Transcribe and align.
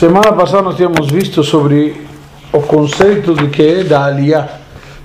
Semana 0.00 0.32
passada 0.32 0.62
nós 0.62 0.76
tínhamos 0.76 1.10
visto 1.10 1.44
sobre 1.44 2.06
o 2.54 2.60
conceito 2.62 3.34
de 3.34 3.48
que 3.48 3.62
é 3.62 3.84
da 3.84 4.06
Aliyah, 4.06 4.48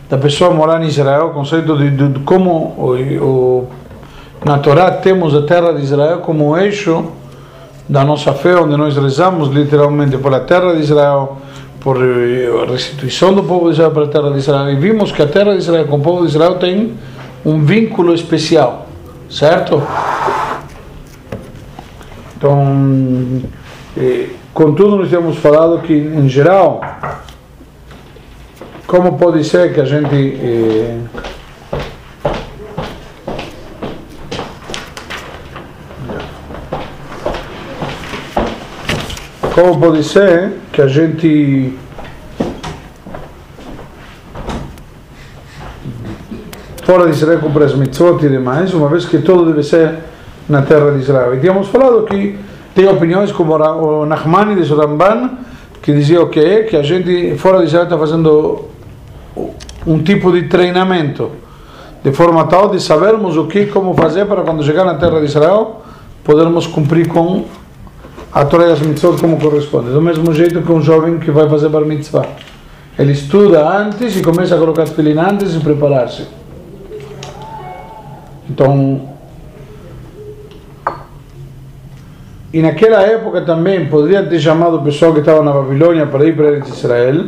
da 0.10 0.18
pessoa 0.18 0.52
morar 0.52 0.82
em 0.82 0.88
Israel, 0.88 1.26
o 1.26 1.30
conceito 1.32 1.78
de, 1.78 1.92
de, 1.92 2.08
de 2.08 2.20
como 2.22 2.74
o, 2.78 2.94
o, 3.22 3.68
na 4.46 4.58
Torá 4.60 4.90
temos 4.92 5.36
a 5.36 5.42
terra 5.42 5.74
de 5.74 5.84
Israel 5.84 6.20
como 6.20 6.58
eixo 6.58 7.12
da 7.90 8.06
nossa 8.06 8.32
fé, 8.32 8.56
onde 8.56 8.78
nós 8.78 8.96
rezamos 8.96 9.50
literalmente 9.50 10.18
pela 10.18 10.40
terra 10.40 10.74
de 10.74 10.84
Israel, 10.84 11.40
por 11.82 11.98
a 11.98 12.72
restituição 12.72 13.34
do 13.34 13.44
povo 13.44 13.66
de 13.66 13.74
Israel 13.74 13.92
para 13.92 14.06
a 14.06 14.08
terra 14.08 14.32
de 14.32 14.38
Israel. 14.38 14.70
E 14.70 14.78
vimos 14.78 15.12
que 15.12 15.22
a 15.22 15.28
terra 15.28 15.52
de 15.52 15.58
Israel 15.58 15.88
com 15.88 15.98
o 15.98 16.02
povo 16.02 16.22
de 16.22 16.30
Israel 16.30 16.56
tem 16.56 16.94
um 17.44 17.66
vínculo 17.66 18.14
especial, 18.14 18.88
certo? 19.30 19.84
Então, 22.38 23.42
eh, 23.98 24.30
contudo, 24.56 24.96
nós 24.96 25.10
temos 25.10 25.38
falado 25.38 25.80
que, 25.80 25.94
em 25.94 26.30
geral, 26.30 26.80
como 28.88 29.18
pode 29.18 29.44
ser 29.44 29.74
que 29.74 29.82
a 29.82 29.86
gente 29.86 30.16
eh, 30.16 30.98
como 39.54 39.78
pode 39.78 40.02
ser 40.06 40.54
que 40.72 40.82
a 40.82 40.88
gente 40.88 41.78
fora 46.86 47.08
de 47.08 47.12
Israel 47.12 47.40
cumpre 47.40 47.66
as 47.66 47.74
mitzvot 47.76 48.26
e 48.26 48.30
demais, 48.30 48.74
uma 48.74 48.88
vez 48.88 49.04
que 49.04 49.18
tudo 49.18 49.48
deve 49.48 49.64
ser 49.64 49.96
na 50.48 50.62
terra 50.62 50.92
de 50.92 51.00
Israel. 51.00 51.36
E 51.36 51.42
tínhamos 51.42 51.68
falado 51.68 52.06
que 52.06 52.38
tem 52.76 52.88
opiniões 52.90 53.32
como 53.32 53.56
o 53.56 54.06
Nachmani 54.06 54.62
de 54.62 54.74
Ramban, 54.74 55.32
que 55.82 55.94
dizia 55.94 56.22
o 56.22 56.28
que 56.28 56.42
é, 56.42 56.64
que 56.64 56.76
a 56.76 56.84
gente 56.84 57.36
fora 57.38 57.60
de 57.60 57.68
Israel 57.68 57.86
está 57.86 57.98
fazendo 57.98 58.66
um 59.88 60.04
tipo 60.04 60.30
de 60.30 60.44
treinamento, 60.44 61.32
de 62.04 62.12
forma 62.12 62.46
tal 62.48 62.70
de 62.70 62.82
sabermos 62.82 63.38
o 63.38 63.48
que 63.48 63.68
como 63.68 63.94
fazer 63.94 64.26
para 64.26 64.42
quando 64.42 64.62
chegar 64.62 64.84
na 64.84 64.96
terra 64.96 65.20
de 65.20 65.26
Israel 65.26 65.84
podermos 66.22 66.68
cumprir 66.68 67.08
com 67.08 67.46
a 68.34 68.44
Torá 68.44 68.68
e 68.68 68.72
as 68.74 68.82
mitzvot 68.82 69.22
como 69.22 69.40
corresponde. 69.40 69.92
Do 69.92 70.02
mesmo 70.02 70.34
jeito 70.34 70.62
que 70.62 70.72
um 70.72 70.82
jovem 70.82 71.18
que 71.18 71.32
vai 71.32 71.48
fazer 71.48 71.70
bar 71.70 71.86
mitzvah. 71.86 72.26
Ele 73.00 73.14
estuda 73.14 73.66
antes 73.70 74.18
e 74.18 74.22
começa 74.22 74.56
a 74.56 74.58
colocar 74.58 74.86
filin 74.88 75.18
antes 75.18 75.56
e 75.56 75.60
preparar-se. 75.60 76.28
Então, 78.50 79.15
e 82.56 82.62
naquela 82.62 83.02
época 83.02 83.42
também 83.42 83.86
poderia 83.88 84.24
ter 84.24 84.40
chamado 84.40 84.78
o 84.78 84.82
pessoal 84.82 85.12
que 85.12 85.20
estava 85.20 85.44
na 85.44 85.52
Babilônia 85.52 86.06
para 86.06 86.24
ir 86.24 86.34
para 86.34 86.58
Israel, 86.60 87.26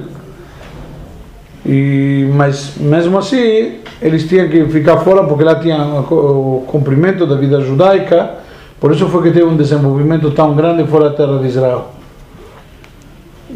e, 1.65 2.31
mas 2.33 2.77
mesmo 2.77 3.17
assim 3.17 3.79
eles 4.01 4.25
tinham 4.25 4.47
que 4.47 4.65
ficar 4.67 4.99
fora 4.99 5.25
porque 5.25 5.43
lá 5.43 5.55
tinha 5.55 5.83
o 5.83 6.63
cumprimento 6.67 7.27
da 7.27 7.35
vida 7.35 7.59
judaica, 7.59 8.35
por 8.79 8.93
isso 8.93 9.05
foi 9.09 9.23
que 9.23 9.31
teve 9.31 9.43
um 9.43 9.57
desenvolvimento 9.57 10.31
tão 10.31 10.55
grande 10.55 10.87
fora 10.87 11.09
da 11.09 11.17
terra 11.17 11.39
de 11.39 11.47
Israel. 11.47 11.91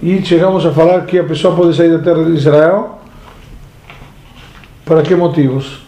E 0.03 0.21
chegamos 0.25 0.65
a 0.65 0.71
falar 0.71 1.05
que 1.05 1.19
a 1.19 1.23
pessoa 1.23 1.55
pode 1.55 1.73
sair 1.73 1.97
da 1.97 2.03
terra 2.03 2.25
de 2.25 2.33
Israel 2.33 2.99
para 4.83 5.03
que 5.03 5.15
motivos? 5.15 5.83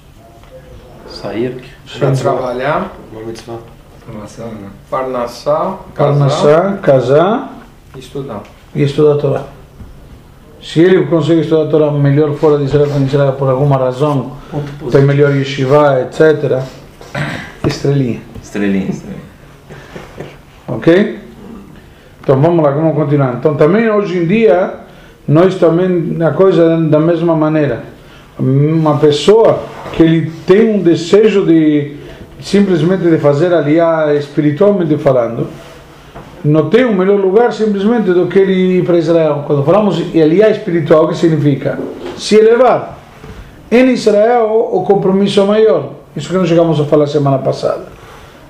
Sair. 1.09 1.61
Para 1.99 2.11
trabalhar, 2.11 2.89
Uma 3.11 3.25
mitzvah. 3.25 3.72
Formação, 4.05 4.47
né? 4.47 4.69
parnassá, 4.89 5.77
casar 5.95 6.19
Parnassá, 6.19 6.77
casar 6.81 7.53
e 7.95 7.99
estudar. 7.99 8.43
e 8.75 8.83
estudar 8.83 9.13
a 9.13 9.17
Torá. 9.17 9.43
Se 10.61 10.81
ele 10.81 11.05
consegue 11.05 11.41
estudar 11.41 11.63
a 11.63 11.67
Torá 11.67 11.91
melhor 11.91 12.33
fora 12.33 12.57
de 12.57 12.65
Israel 12.65 12.89
em 12.99 13.05
Israel 13.05 13.33
por 13.33 13.49
alguma 13.49 13.77
razão, 13.77 14.33
tem 14.91 15.03
melhor 15.03 15.33
yeshiva, 15.33 16.01
etc., 16.01 16.61
estrelinha. 17.65 18.21
Estrelinha. 18.41 18.89
estrelinha. 18.89 19.23
Ok? 20.67 21.19
Então 22.21 22.39
vamos 22.41 22.63
lá, 22.63 22.71
vamos 22.71 22.95
continuar. 22.95 23.35
Então 23.35 23.55
também 23.55 23.89
hoje 23.89 24.17
em 24.17 24.25
dia, 24.25 24.73
nós 25.25 25.55
também, 25.55 26.21
a 26.21 26.31
coisa 26.31 26.73
é 26.73 26.77
da 26.89 26.99
mesma 26.99 27.35
maneira. 27.35 27.83
Uma 28.37 28.97
pessoa 28.97 29.63
que 29.93 30.03
ele 30.03 30.31
tem 30.45 30.75
um 30.75 30.79
desejo 30.79 31.45
de 31.45 32.02
simplesmente 32.43 33.09
de 33.09 33.17
fazer 33.17 33.53
aliá 33.53 34.13
espiritualmente 34.13 34.97
falando, 34.97 35.47
não 36.43 36.69
tem 36.69 36.85
um 36.85 36.93
melhor 36.93 37.17
lugar 37.17 37.53
simplesmente 37.53 38.11
do 38.11 38.27
que 38.27 38.37
ele 38.37 38.79
ir 38.79 38.83
para 38.83 38.97
Israel. 38.97 39.45
Quando 39.47 39.63
falamos 39.63 39.97
aliá 40.13 40.49
espiritual, 40.49 41.05
o 41.05 41.07
que 41.07 41.15
significa? 41.15 41.79
Se 42.17 42.35
elevar. 42.35 42.99
Em 43.71 43.89
Israel, 43.91 44.69
o 44.71 44.83
compromisso 44.83 45.45
maior. 45.47 45.91
Isso 46.15 46.29
que 46.29 46.35
nós 46.35 46.47
chegamos 46.47 46.79
a 46.79 46.83
falar 46.83 47.07
semana 47.07 47.39
passada. 47.39 47.85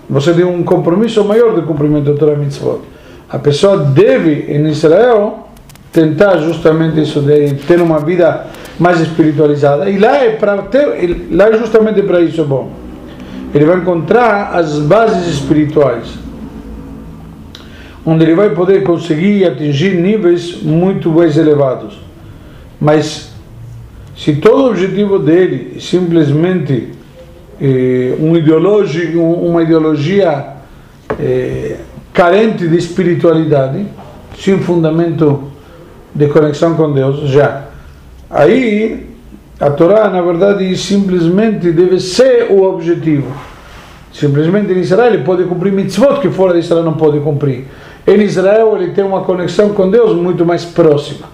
Você 0.09 0.33
tem 0.33 0.43
um 0.43 0.63
compromisso 0.63 1.23
maior 1.23 1.55
de 1.55 1.61
cumprimento 1.61 2.11
da 2.11 2.19
Torah 2.19 2.35
Mitzvot. 2.35 2.81
A 3.29 3.39
pessoa 3.39 3.77
deve, 3.77 4.51
em 4.51 4.67
Israel, 4.67 5.47
tentar 5.91 6.37
justamente 6.39 6.99
isso, 6.99 7.21
de 7.21 7.53
ter 7.67 7.79
uma 7.79 7.99
vida 7.99 8.47
mais 8.79 8.99
espiritualizada. 8.99 9.89
E 9.89 9.97
lá 9.97 10.17
é, 10.17 10.31
para 10.31 10.63
ter, 10.63 11.27
lá 11.31 11.47
é 11.47 11.57
justamente 11.57 12.01
para 12.01 12.19
isso 12.19 12.43
bom. 12.43 12.82
Ele 13.53 13.65
vai 13.65 13.77
encontrar 13.77 14.55
as 14.55 14.79
bases 14.79 15.27
espirituais, 15.27 16.07
onde 18.05 18.23
ele 18.23 18.35
vai 18.35 18.49
poder 18.49 18.83
conseguir 18.83 19.45
atingir 19.45 19.95
níveis 19.95 20.61
muito 20.61 21.09
mais 21.11 21.37
elevados. 21.37 21.99
Mas, 22.81 23.31
se 24.17 24.33
todo 24.37 24.63
o 24.63 24.69
objetivo 24.69 25.19
dele 25.19 25.73
é 25.77 25.79
simplesmente 25.79 26.89
eh, 27.61 28.15
um 28.19 28.35
ideologi, 28.35 29.15
um- 29.15 29.47
uma 29.49 29.61
ideologia 29.63 30.47
eh, 31.19 31.77
carente 32.11 32.67
de 32.67 32.75
espiritualidade, 32.77 33.85
sem 34.37 34.57
fundamento 34.59 35.43
de 36.13 36.27
conexão 36.27 36.75
com 36.75 36.91
Deus, 36.91 37.29
já. 37.29 37.65
Aí, 38.29 39.12
a 39.59 39.69
Torá, 39.69 40.09
na 40.09 40.21
verdade, 40.21 40.75
simplesmente 40.75 41.71
deve 41.71 41.99
ser 41.99 42.51
o 42.51 42.63
objetivo. 42.63 43.31
Simplesmente 44.11 44.71
em 44.71 44.79
Israel 44.79 45.13
ele 45.13 45.23
pode 45.23 45.43
cumprir 45.45 45.71
mitzvot 45.73 46.19
que 46.19 46.29
fora 46.29 46.53
de 46.53 46.59
Israel 46.59 46.83
não 46.83 46.93
pode 46.93 47.19
cumprir. 47.19 47.65
Em 48.05 48.21
Israel 48.21 48.75
ele 48.77 48.91
tem 48.91 49.03
uma 49.03 49.21
conexão 49.21 49.73
com 49.73 49.89
Deus 49.89 50.15
muito 50.15 50.45
mais 50.45 50.63
próxima. 50.63 51.27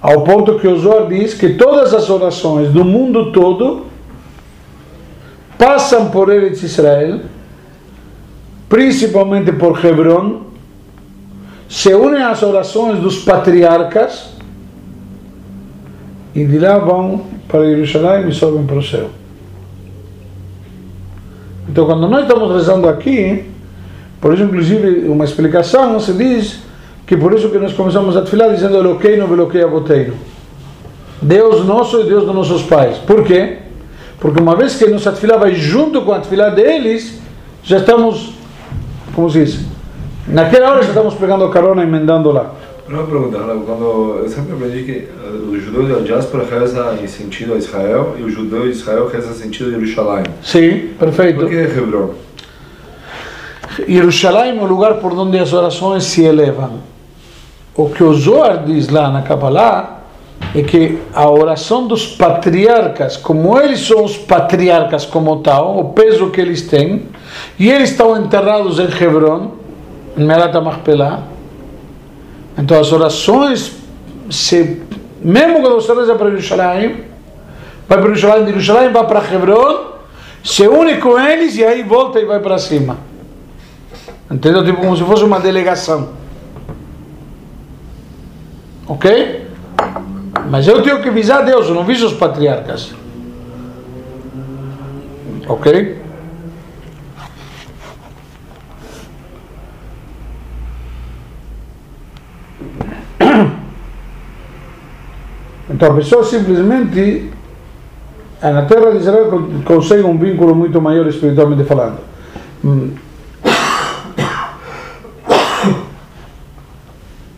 Ao 0.00 0.22
ponto 0.24 0.58
que 0.58 0.66
o 0.66 0.78
Zohar 0.78 1.08
diz 1.08 1.34
que 1.34 1.50
todas 1.50 1.92
as 1.92 2.08
orações 2.08 2.70
do 2.70 2.84
mundo 2.84 3.32
todo 3.32 3.86
passam 5.58 6.10
por 6.10 6.32
Eretz 6.32 6.62
Israel, 6.62 7.20
principalmente 8.66 9.52
por 9.52 9.84
Hebron, 9.84 10.42
se 11.68 11.92
unem 11.92 12.22
às 12.22 12.42
orações 12.42 12.98
dos 12.98 13.18
patriarcas 13.18 14.29
e 16.34 16.44
de 16.44 16.58
lá 16.58 16.78
vão 16.78 17.22
para 17.48 17.64
Jerusalém 17.64 18.28
e 18.28 18.32
sobem 18.32 18.64
para 18.64 18.78
o 18.78 18.82
céu. 18.82 19.10
Então, 21.68 21.86
quando 21.86 22.08
nós 22.08 22.22
estamos 22.22 22.52
rezando 22.52 22.88
aqui, 22.88 23.44
por 24.20 24.34
isso, 24.34 24.42
inclusive, 24.42 25.08
uma 25.08 25.24
explicação 25.24 25.98
se 26.00 26.12
diz 26.12 26.60
que 27.06 27.16
por 27.16 27.32
isso 27.32 27.48
que 27.48 27.58
nós 27.58 27.72
começamos 27.72 28.16
a 28.16 28.24
filar 28.26 28.50
dizendo 28.50 28.76
Eloqueino, 28.76 29.26
Veloquei, 29.26 29.62
Aboteino. 29.62 30.14
Deus 31.22 31.64
nosso 31.64 32.00
e 32.00 32.04
Deus 32.04 32.24
dos 32.24 32.34
nossos 32.34 32.62
pais. 32.62 32.98
Por 32.98 33.24
quê? 33.24 33.58
Porque 34.18 34.40
uma 34.40 34.54
vez 34.54 34.76
que 34.76 34.86
nossa 34.86 35.12
tefilá 35.12 35.36
vai 35.36 35.54
junto 35.54 36.02
com 36.02 36.12
a 36.12 36.20
tefilá 36.20 36.50
deles, 36.50 37.20
já 37.62 37.78
estamos, 37.78 38.34
como 39.14 39.30
se 39.30 39.44
diz, 39.44 39.60
naquela 40.28 40.70
hora 40.70 40.82
já 40.82 40.88
estamos 40.88 41.14
pegando 41.14 41.44
a 41.44 41.50
carona 41.50 41.82
e 41.82 41.86
emendando 41.86 42.30
lá. 42.30 42.54
Raul, 42.92 43.62
quando 43.64 44.18
eu 44.20 44.28
sempre 44.28 44.52
aprendi 44.52 44.82
que 44.82 44.92
eh, 44.92 45.48
o 45.48 45.60
judeu 45.60 45.86
da 45.86 46.00
diáspora 46.00 46.44
reza 46.44 46.98
em 47.00 47.06
sentido 47.06 47.54
a 47.54 47.56
Israel 47.56 48.16
e 48.18 48.22
o 48.22 48.28
judeu 48.28 48.62
de 48.62 48.70
Israel 48.70 49.08
reza 49.08 49.30
em 49.30 49.34
sentido 49.34 49.68
a 49.68 49.78
Jerusalém. 49.78 50.24
Sim, 50.42 50.88
perfeito. 50.98 51.38
Por 51.38 51.48
que 51.48 51.54
Hebron? 51.54 52.14
Jerusalém 53.86 54.58
é 54.58 54.60
o 54.60 54.66
lugar 54.66 54.94
por 54.94 55.12
onde 55.12 55.38
as 55.38 55.52
orações 55.52 56.02
se 56.02 56.24
elevam. 56.24 56.80
O 57.76 57.88
que 57.88 58.02
o 58.02 58.12
Zohar 58.12 58.64
diz 58.64 58.88
lá 58.88 59.08
na 59.08 59.22
Kabbalah 59.22 60.00
é 60.52 60.62
que 60.62 60.98
a 61.14 61.30
oração 61.30 61.86
dos 61.86 62.06
patriarcas, 62.06 63.16
como 63.16 63.56
eles 63.60 63.86
são 63.86 64.04
os 64.04 64.18
patriarcas 64.18 65.06
como 65.06 65.36
tal, 65.36 65.78
o 65.78 65.84
peso 65.90 66.30
que 66.30 66.40
eles 66.40 66.62
têm, 66.62 67.04
e 67.56 67.70
eles 67.70 67.90
estão 67.90 68.20
enterrados 68.20 68.80
em 68.80 68.86
Hebron, 68.86 69.52
em 70.16 70.24
Merat 70.24 70.56
HaMachpelah, 70.56 71.29
então 72.60 72.78
as 72.78 72.92
orações, 72.92 73.72
se, 74.30 74.82
mesmo 75.22 75.62
quando 75.62 75.76
você 75.76 75.94
reza 75.94 76.14
para 76.14 76.28
Jerusalém, 76.28 77.04
vai 77.88 77.98
para 77.98 78.14
Jerusalém, 78.14 78.44
de 78.44 78.50
Jerusalém 78.52 78.92
vai 78.92 79.06
para 79.06 79.34
Hebron, 79.34 79.92
se 80.44 80.68
une 80.68 80.98
com 80.98 81.18
eles 81.18 81.56
e 81.56 81.64
aí 81.64 81.82
volta 81.82 82.20
e 82.20 82.26
vai 82.26 82.38
para 82.38 82.58
cima. 82.58 82.98
Entendeu? 84.30 84.62
Tipo 84.62 84.82
como 84.82 84.94
se 84.94 85.02
fosse 85.04 85.24
uma 85.24 85.40
delegação. 85.40 86.10
Ok? 88.86 89.46
Mas 90.50 90.68
eu 90.68 90.82
tenho 90.82 91.00
que 91.00 91.10
visar 91.10 91.40
Deus, 91.40 91.66
eu 91.66 91.74
não 91.74 91.84
viso 91.84 92.08
os 92.08 92.12
patriarcas. 92.12 92.92
Ok? 95.48 95.98
Então 105.72 105.92
a 105.92 105.94
pessoa 105.94 106.24
simplesmente 106.24 107.30
eh, 108.42 108.50
na 108.50 108.62
terra 108.62 108.90
de 108.90 108.98
Israel 108.98 109.26
con- 109.26 109.62
consegue 109.64 110.02
um 110.02 110.18
vínculo 110.18 110.54
muito 110.54 110.80
maior 110.80 111.06
espiritualmente 111.06 111.64
falando. 111.64 111.98
Hum. 112.64 112.90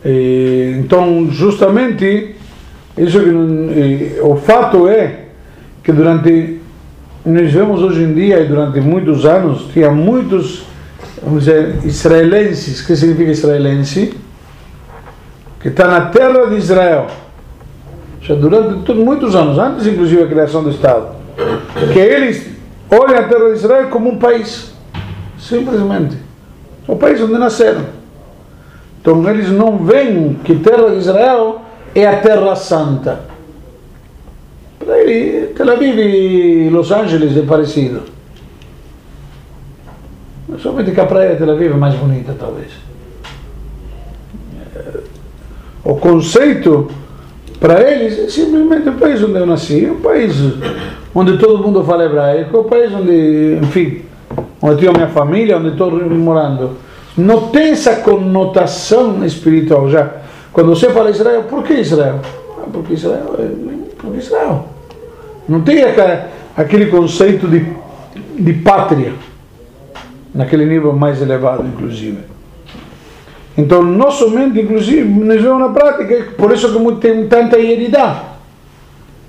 E, 0.05 0.75
então, 0.81 1.29
justamente, 1.31 2.35
isso 2.99 3.21
que, 3.21 3.29
e, 3.29 4.19
o 4.21 4.37
fato 4.37 4.89
é 4.89 5.27
que 5.85 5.93
durante, 5.93 6.59
nós 7.25 7.53
vemos 7.53 7.81
hoje 7.83 8.03
em 8.03 8.13
dia 8.13 8.41
e 8.41 8.49
durante 8.49 8.81
muitos 8.81 9.25
anos, 9.25 9.69
tinha 9.73 9.93
muitos, 9.93 10.65
vamos 11.23 11.45
dizer, 11.45 11.77
israelenses, 11.85 12.81
que 12.81 12.97
significa 12.97 13.31
israelense? 13.31 14.13
Que 15.63 15.69
está 15.69 15.87
na 15.87 16.07
terra 16.07 16.47
de 16.47 16.57
Israel, 16.57 17.07
já 18.21 18.35
durante 18.35 18.93
muitos 18.93 19.37
anos, 19.37 19.59
antes 19.59 19.87
inclusive 19.87 20.23
da 20.23 20.29
criação 20.29 20.63
do 20.63 20.71
Estado, 20.71 21.15
que 21.93 21.99
eles 21.99 22.51
olham 22.91 23.19
a 23.19 23.23
terra 23.23 23.47
de 23.47 23.55
Israel 23.55 23.89
como 23.89 24.11
um 24.11 24.19
país, 24.19 24.75
simplesmente, 25.39 26.17
o 26.87 26.97
país 26.97 27.21
onde 27.21 27.35
nasceram. 27.35 27.83
Então 29.01 29.29
eles 29.29 29.51
não 29.51 29.79
veem 29.79 30.35
que 30.45 30.57
terra 30.57 30.91
de 30.91 30.99
Israel 30.99 31.63
é 31.95 32.07
a 32.07 32.21
terra 32.21 32.55
santa. 32.57 33.21
Para 34.79 34.99
ele, 34.99 35.49
Tel 35.49 35.71
Aviv 35.71 35.99
e 35.99 36.69
Los 36.71 36.91
Angeles 36.91 37.37
é 37.37 37.43
parecido. 37.43 38.03
Somente 40.59 40.91
que 40.91 41.01
a 41.01 41.07
praia 41.07 41.33
de 41.33 41.37
Tel 41.37 41.51
Aviv 41.51 41.73
é 41.73 41.77
mais 41.77 41.95
bonita, 41.95 42.35
talvez. 42.39 42.92
O 45.85 45.97
conceito 45.97 46.89
para 47.59 47.81
eles 47.81 48.19
é 48.19 48.29
simplesmente 48.29 48.89
o 48.89 48.93
país 48.95 49.23
onde 49.23 49.39
eu 49.39 49.47
nasci, 49.47 49.87
o 49.87 49.97
país 49.97 50.35
onde 51.15 51.39
todo 51.39 51.63
mundo 51.63 51.83
fala 51.85 52.05
hebraico, 52.05 52.59
o 52.59 52.65
país 52.65 52.93
onde, 52.93 53.59
enfim, 53.63 54.03
onde 54.61 54.81
tenho 54.81 54.93
minha 54.93 55.09
família, 55.09 55.59
onde 55.59 55.69
estou 55.69 55.91
morando. 55.91 56.77
Não 57.17 57.49
tem 57.49 57.71
essa 57.71 57.97
conotação 57.97 59.25
espiritual 59.25 59.91
já. 59.91 60.11
Quando 60.53 60.71
você 60.71 60.91
fala 60.91 61.11
Israel, 61.11 61.45
por 61.45 61.63
que 61.63 61.75
Israel? 61.75 62.21
Ah, 62.59 62.69
porque 62.73 62.95
Israel 62.95 63.37
é 63.39 63.73
porque 63.99 64.19
Israel. 64.19 64.67
Não 65.49 65.61
tem 65.61 65.85
aquele 66.57 66.87
conceito 66.87 67.47
de, 67.47 67.67
de 68.39 68.53
pátria, 68.55 69.13
naquele 70.35 70.65
nível 70.65 70.93
mais 70.93 71.21
elevado, 71.21 71.65
inclusive. 71.67 72.32
Então, 73.63 73.81
não 73.83 74.11
somente, 74.11 74.61
inclusive, 74.61 75.09
nós 75.25 75.41
vemos 75.41 75.61
na 75.61 75.69
prática, 75.69 76.33
por 76.37 76.53
isso 76.53 76.73
que 76.73 76.93
tem 77.01 77.29
tanta 77.29 77.59
hieridade. 77.59 78.21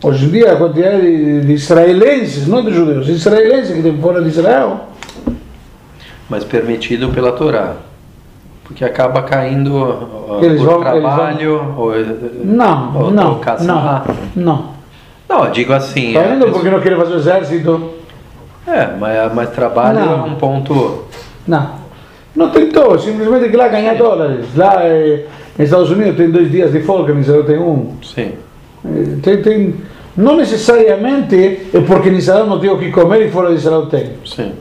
Hoje 0.04 0.26
em 0.26 0.30
dia, 0.30 0.54
a 0.54 0.56
quantidade 0.56 1.42
de, 1.42 1.54
israelenses, 1.54 2.48
não 2.48 2.64
de 2.64 2.74
judeus, 2.74 3.08
israelenses 3.08 3.76
que 3.76 3.82
tem 3.84 3.96
fora 4.02 4.22
de 4.22 4.30
Israel, 4.30 4.88
Mas 6.28 6.44
permitido 6.44 7.10
pela 7.10 7.32
Torá. 7.34 7.74
Porque 8.64 8.84
acaba 8.84 9.22
caindo 9.22 9.76
ó, 9.76 10.40
Eles 10.42 10.62
por 10.62 10.72
vão- 10.72 10.82
trabalho 10.82 11.76
ou, 11.78 11.94
não, 12.44 12.96
ou, 12.96 13.12
não, 13.12 13.40
ou 13.40 13.62
não, 13.62 14.04
não. 14.36 14.74
Não, 15.30 15.46
eu 15.46 15.52
digo 15.52 15.74
assim. 15.74 16.08
Está 16.10 16.22
é, 16.22 16.50
porque 16.50 16.70
não 16.70 16.80
querem 16.80 16.98
fazer 16.98 17.14
o 17.14 17.18
exército? 17.18 17.90
É, 18.66 18.88
mas, 19.00 19.34
mas 19.34 19.50
trabalho 19.52 20.00
Não. 20.00 20.12
é 20.14 20.24
um 20.24 20.36
ponto. 20.36 21.04
Não. 21.48 21.83
Não 22.36 22.50
tentou, 22.50 22.98
simplesmente 22.98 23.50
que 23.50 23.56
lá 23.58 23.68
ganha 23.68 23.94
dólares. 23.96 24.46
Lá 24.56 24.84
eh, 24.86 25.26
nos 25.58 25.66
Estados 25.68 25.92
Unidos 25.92 26.16
tem 26.18 26.32
dois 26.32 26.50
dias 26.52 26.72
de 26.72 26.82
folga, 26.82 27.14
em 27.14 27.20
Israel 27.20 27.44
tem 27.44 27.60
um. 27.60 27.96
Sim. 28.04 28.32
Eh, 28.86 29.18
Tem, 29.22 29.42
tem, 29.42 29.76
não 30.18 30.36
necessariamente 30.38 31.70
é 31.74 31.80
porque 31.82 32.10
em 32.10 32.18
Israel 32.18 32.46
não 32.48 32.60
tem 32.60 32.70
o 32.70 32.78
que 32.80 32.92
comer 32.92 33.28
e 33.28 33.32
fora 33.32 33.50
de 33.50 33.56
Israel 33.56 33.86
tem. 33.86 34.14
Sim. 34.26 34.52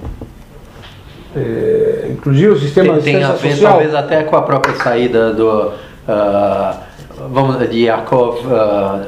Eh, 1.35 2.09
inclusive 2.11 2.51
o 2.51 2.59
sistema 2.59 2.95
Tem, 2.95 2.99
de 2.99 3.05
tem 3.05 3.25
a 3.25 3.33
ver 3.33 3.51
social. 3.53 3.73
talvez 3.73 3.95
até 3.95 4.23
com 4.25 4.37
a 4.37 4.43
própria 4.43 4.75
saída 4.75 5.33
do. 5.33 5.73
ah, 6.07 6.77
vamos 7.31 7.59
de 7.71 7.85
Yaakov. 7.85 8.41
ah, 8.53 9.01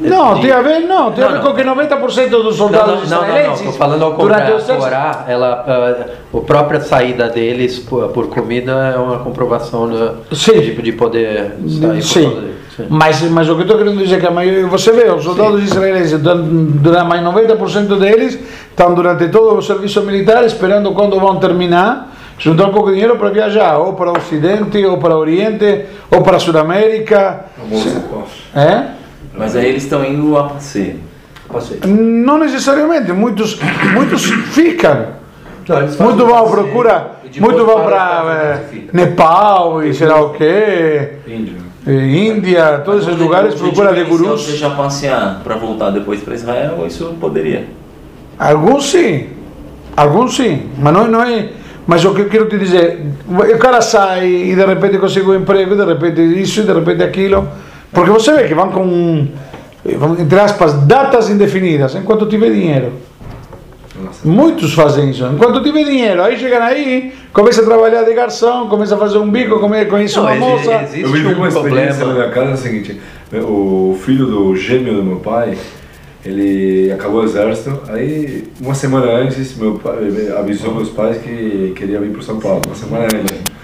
Não, 0.00 0.34
de- 0.34 0.42
tem 0.42 0.50
a 0.52 0.60
ver, 0.62 0.80
não, 0.80 1.12
tem 1.12 1.24
a 1.24 1.26
Não, 1.28 1.36
ver 1.38 1.44
não. 1.44 1.50
com 1.50 1.56
que 1.56 1.64
90% 1.64 2.28
dos 2.30 2.44
Não, 2.44 2.52
soldados 2.52 2.86
não, 3.10 3.18
não, 3.20 3.26
não, 3.26 3.28
israelenses 3.28 3.58
estou 3.60 3.72
falando 3.74 4.04
ao 4.04 4.12
durante 4.12 4.52
contrário. 4.52 4.56
A 4.56 4.76
Torá, 4.84 5.24
ela, 5.28 5.64
ah, 5.66 6.36
a 6.36 6.40
própria 6.40 6.80
saída 6.80 7.28
deles 7.28 7.78
por, 7.78 8.08
por 8.08 8.28
comida 8.28 8.72
é 8.94 8.98
uma 8.98 9.18
comprovação 9.18 9.88
do, 9.88 10.36
Sim. 10.36 10.60
de, 10.60 10.82
de 10.82 10.92
poder 10.92 11.52
sair 11.80 12.02
Sim. 12.02 12.54
Sim. 12.76 12.86
Mas, 12.88 13.20
mas 13.22 13.48
o 13.48 13.54
que 13.56 13.62
eu 13.62 13.64
estou 13.64 13.76
querendo 13.78 13.98
dizer 13.98 14.16
é 14.16 14.20
que 14.20 14.26
a 14.26 14.30
maioria, 14.30 14.64
você 14.68 14.92
vê, 14.92 15.10
os 15.10 15.24
soldados 15.24 15.64
israelenses, 15.64 16.16
durante 16.20 17.08
mais 17.08 17.20
90% 17.22 17.98
deles 17.98 18.38
estão 18.70 18.94
durante 18.94 19.26
todo 19.28 19.58
o 19.58 19.62
serviço 19.62 20.00
militar 20.02 20.44
esperando 20.44 20.92
quando 20.92 21.18
vão 21.18 21.40
terminar, 21.40 22.14
juntar 22.38 22.66
um 22.66 22.72
pouco 22.72 22.90
de 22.90 22.94
dinheiro 22.94 23.16
para 23.16 23.30
viajar, 23.30 23.78
ou 23.78 23.94
para 23.94 24.12
o 24.12 24.16
Ocidente, 24.16 24.84
ou 24.86 24.96
para 24.98 25.16
o 25.16 25.18
Oriente, 25.18 25.86
ou 26.08 26.22
para 26.22 26.36
a 26.36 26.40
Sudamérica. 26.40 27.46
É? 28.54 28.97
Mas 29.38 29.54
aí 29.54 29.68
eles 29.68 29.84
estão 29.84 30.04
indo 30.04 30.36
a 30.36 30.44
passeio. 30.44 31.00
Não 31.86 32.38
necessariamente, 32.38 33.12
muitos, 33.12 33.58
muitos 33.94 34.24
ficam. 34.24 35.18
Não, 35.66 35.80
Muito 35.80 36.26
vão 36.26 36.44
passeio 36.44 36.50
procura, 36.50 37.10
muito 37.38 37.64
vão 37.64 37.84
para 37.84 38.60
Estados 38.62 38.72
eh. 38.72 38.88
Nepal 38.92 39.84
e 39.84 39.92
sei 39.92 40.06
lá 40.06 40.20
o 40.20 40.30
quê, 40.30 41.10
Índia, 41.86 42.82
todos 42.84 43.06
esses 43.06 43.18
lugares 43.18 43.54
procura 43.54 43.92
de 43.92 44.04
gurus. 44.04 44.44
seja 44.44 44.70
passear 44.70 45.40
para 45.44 45.56
voltar 45.56 45.90
depois 45.90 46.20
para 46.20 46.34
Israel, 46.34 46.84
isso 46.86 47.14
poderia. 47.20 47.66
Alguns 48.38 48.90
sim, 48.90 49.28
alguns 49.96 50.36
sim, 50.36 50.70
mas 50.78 50.92
não, 50.92 51.06
não 51.06 51.22
é. 51.22 51.50
Mas 51.86 52.04
o 52.04 52.14
que 52.14 52.22
eu 52.22 52.28
quero 52.28 52.46
te 52.46 52.58
dizer, 52.58 53.00
o 53.26 53.58
cara 53.58 53.80
sai 53.80 54.26
e 54.26 54.54
de 54.54 54.64
repente 54.64 54.98
consegue 54.98 55.26
um 55.26 55.34
emprego, 55.34 55.74
de 55.74 55.84
repente 55.84 56.20
isso, 56.20 56.60
e 56.60 56.64
de 56.64 56.72
repente 56.72 57.02
aquilo, 57.02 57.48
porque 57.92 58.10
você 58.10 58.32
vê 58.32 58.48
que 58.48 58.54
vão 58.54 58.70
com, 58.70 59.28
vão, 59.96 60.18
entre 60.18 60.38
aspas, 60.38 60.74
datas 60.86 61.30
indefinidas, 61.30 61.94
enquanto 61.94 62.26
tiver 62.26 62.50
dinheiro. 62.50 62.92
Nossa. 64.02 64.28
Muitos 64.28 64.74
fazem 64.74 65.10
isso. 65.10 65.26
Enquanto 65.26 65.62
tiver 65.62 65.84
dinheiro, 65.84 66.22
aí 66.22 66.38
chegam 66.38 66.62
aí, 66.62 67.12
começa 67.32 67.62
a 67.62 67.64
trabalhar 67.64 68.04
de 68.04 68.14
garçom, 68.14 68.68
começa 68.68 68.94
a 68.94 68.98
fazer 68.98 69.18
um 69.18 69.28
bico, 69.28 69.58
conhece 69.58 70.16
Não, 70.16 70.24
uma 70.24 70.34
moça. 70.36 70.88
Eu 70.94 71.08
vivi 71.08 71.26
um 71.28 71.38
uma 71.38 71.48
experiência 71.48 72.04
na 72.04 72.12
minha 72.12 72.30
casa 72.30 72.50
é 72.50 72.54
o 72.54 72.56
seguinte, 72.56 73.00
o 73.32 73.98
filho 74.04 74.26
do 74.26 74.56
gêmeo 74.56 74.94
do 74.94 75.02
meu 75.02 75.16
pai, 75.16 75.58
ele 76.24 76.92
acabou 76.92 77.22
o 77.22 77.24
exército, 77.24 77.80
aí 77.88 78.44
uma 78.60 78.74
semana 78.74 79.10
antes 79.12 79.56
meu 79.56 79.74
pai 79.74 79.96
avisou 80.36 80.74
meus 80.74 80.90
pais 80.90 81.18
que 81.18 81.72
queria 81.74 82.00
vir 82.00 82.10
para 82.10 82.22
São 82.22 82.38
Paulo, 82.38 82.62
uma 82.66 82.76
semana 82.76 83.04
antes. 83.04 83.57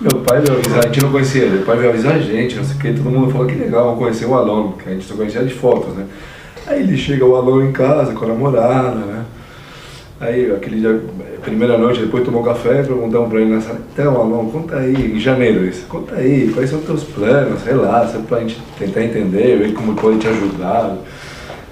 Meu 0.00 0.22
pai 0.22 0.40
veio 0.40 0.58
avisar, 0.58 0.78
a 0.78 0.86
gente 0.86 1.02
não 1.02 1.12
conhecia 1.12 1.42
ele, 1.42 1.56
meu 1.56 1.66
pai 1.66 1.76
veio 1.76 1.90
avisar 1.90 2.14
a 2.14 2.18
gente, 2.18 2.56
não 2.56 2.64
sei 2.64 2.74
o 2.74 2.78
que, 2.78 2.92
todo 2.94 3.10
mundo 3.10 3.30
falou 3.30 3.46
que 3.46 3.54
legal, 3.54 3.84
vamos 3.84 3.98
conhecer 3.98 4.24
o 4.24 4.34
Alon, 4.34 4.72
que 4.72 4.88
a 4.88 4.92
gente 4.92 5.04
só 5.04 5.14
conhecia 5.14 5.44
de 5.44 5.52
fotos, 5.52 5.94
né? 5.94 6.06
Aí 6.66 6.80
ele 6.80 6.96
chega 6.96 7.22
o 7.22 7.36
Alon 7.36 7.64
em 7.64 7.72
casa 7.72 8.14
com 8.14 8.24
a 8.24 8.28
namorada, 8.28 8.94
né? 8.94 9.24
Aí, 10.18 10.50
aquele 10.52 10.80
dia, 10.80 11.02
primeira 11.42 11.76
noite, 11.76 12.00
depois 12.00 12.24
tomou 12.24 12.42
café, 12.42 12.82
perguntamos 12.82 13.28
pra 13.28 13.42
ele 13.42 13.54
na 13.54 13.60
sala, 13.60 13.78
então, 13.92 14.16
Alon, 14.18 14.46
conta 14.46 14.76
aí, 14.76 15.12
em 15.16 15.20
janeiro 15.20 15.66
isso, 15.66 15.84
conta 15.86 16.14
aí, 16.14 16.50
quais 16.54 16.70
são 16.70 16.78
os 16.78 16.86
teus 16.86 17.04
planos, 17.04 17.60
sei 17.60 17.74
lá, 17.74 18.08
só 18.08 18.20
pra 18.20 18.40
gente 18.40 18.58
tentar 18.78 19.04
entender, 19.04 19.58
ver 19.58 19.74
como 19.74 19.94
pode 19.94 20.16
te 20.16 20.28
ajudar. 20.28 20.96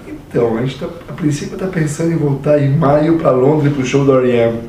Então, 0.06 0.58
a 0.58 0.60
gente 0.60 0.78
tá, 0.78 0.86
a 1.08 1.12
princípio 1.14 1.56
tá 1.56 1.66
pensando 1.66 2.12
em 2.12 2.16
voltar 2.16 2.60
em 2.62 2.76
maio 2.76 3.16
pra 3.16 3.30
Londres 3.30 3.72
pro 3.72 3.86
show 3.86 4.04
do 4.04 4.18
R.E.M. 4.18 4.68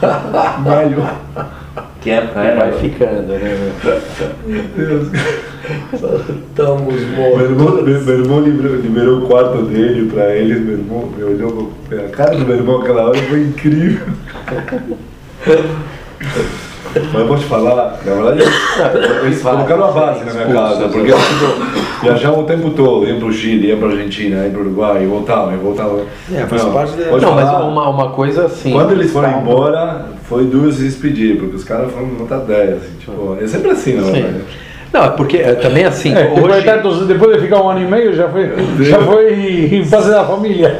maio. 0.64 1.63
Que 2.04 2.10
época 2.10 2.34
Vai 2.34 2.48
era? 2.48 2.72
ficando, 2.72 3.22
né? 3.22 3.72
Meu 4.46 4.62
Deus. 4.76 5.08
Estamos 5.94 6.94
Meu 6.94 7.40
irmão, 7.40 7.82
meu, 7.82 8.02
meu 8.02 8.18
irmão 8.18 8.40
liberou, 8.40 8.76
liberou 8.76 9.18
o 9.20 9.26
quarto 9.26 9.62
dele 9.62 10.10
pra 10.12 10.36
eles, 10.36 10.60
meu 10.60 10.74
irmão 10.74 11.06
me 11.16 11.24
olhou, 11.24 11.72
a 11.90 12.10
cara 12.14 12.36
do 12.36 12.44
meu 12.44 12.56
irmão 12.56 12.82
aquela 12.82 13.08
hora 13.08 13.18
foi 13.22 13.40
incrível. 13.40 14.06
Mas 16.94 17.14
eu 17.14 17.26
vou 17.26 17.38
te 17.38 17.46
falar, 17.46 17.98
na 18.04 18.14
verdade, 18.14 18.42
eles 19.24 19.40
colocaram 19.40 19.84
a 19.84 19.90
base 19.92 20.24
na 20.26 20.32
minha 20.32 20.46
casa, 20.46 20.88
porque 20.90 21.10
eu 21.10 21.16
tipo, 21.16 21.83
viajava 22.04 22.40
o 22.40 22.44
tempo 22.44 22.70
todo, 22.70 23.06
ia 23.06 23.14
pro 23.16 23.32
Chile, 23.32 23.68
ia 23.68 23.76
pra 23.76 23.88
Argentina, 23.88 24.44
ia 24.44 24.50
pro 24.50 24.60
Uruguai, 24.60 25.02
e 25.02 25.06
voltava, 25.06 25.52
e 25.52 25.56
voltava. 25.56 26.00
É, 26.32 26.46
faz 26.46 26.62
Não, 26.64 26.72
parte 26.72 26.92
da- 26.96 27.04
pode 27.10 27.24
Não, 27.24 27.34
mas 27.34 27.48
falar, 27.50 27.64
uma, 27.68 27.88
uma 27.88 28.10
coisa 28.10 28.46
assim. 28.46 28.72
Quando 28.72 28.92
eles 28.92 29.10
foram 29.12 29.30
calma. 29.30 29.50
embora, 29.50 30.06
foi 30.24 30.44
duro 30.46 30.72
se 30.72 30.82
despedir, 30.84 31.38
porque 31.38 31.56
os 31.56 31.64
caras 31.64 31.90
foram 31.92 32.06
nota 32.08 32.38
10, 32.38 32.70
assim, 32.76 32.92
tipo, 32.98 33.36
é 33.40 33.46
sempre 33.46 33.70
assim, 33.70 34.00
verdade. 34.00 34.44
Não, 34.92 35.02
é 35.06 35.10
porque 35.10 35.38
eh, 35.38 35.54
também 35.54 35.84
assim, 35.84 36.14
É, 36.14 36.22
depois, 36.28 36.44
hoje. 36.54 36.60
de 36.60 36.64
tantos- 36.66 37.06
depois 37.08 37.34
de 37.36 37.42
ficar 37.42 37.60
um 37.60 37.68
ano 37.68 37.80
e 37.82 37.84
meio, 37.84 38.12
já 38.14 38.28
foi, 38.28 38.48
já 38.80 39.00
foi 39.00 39.84
fase 39.90 40.08
da 40.08 40.22
família. 40.24 40.78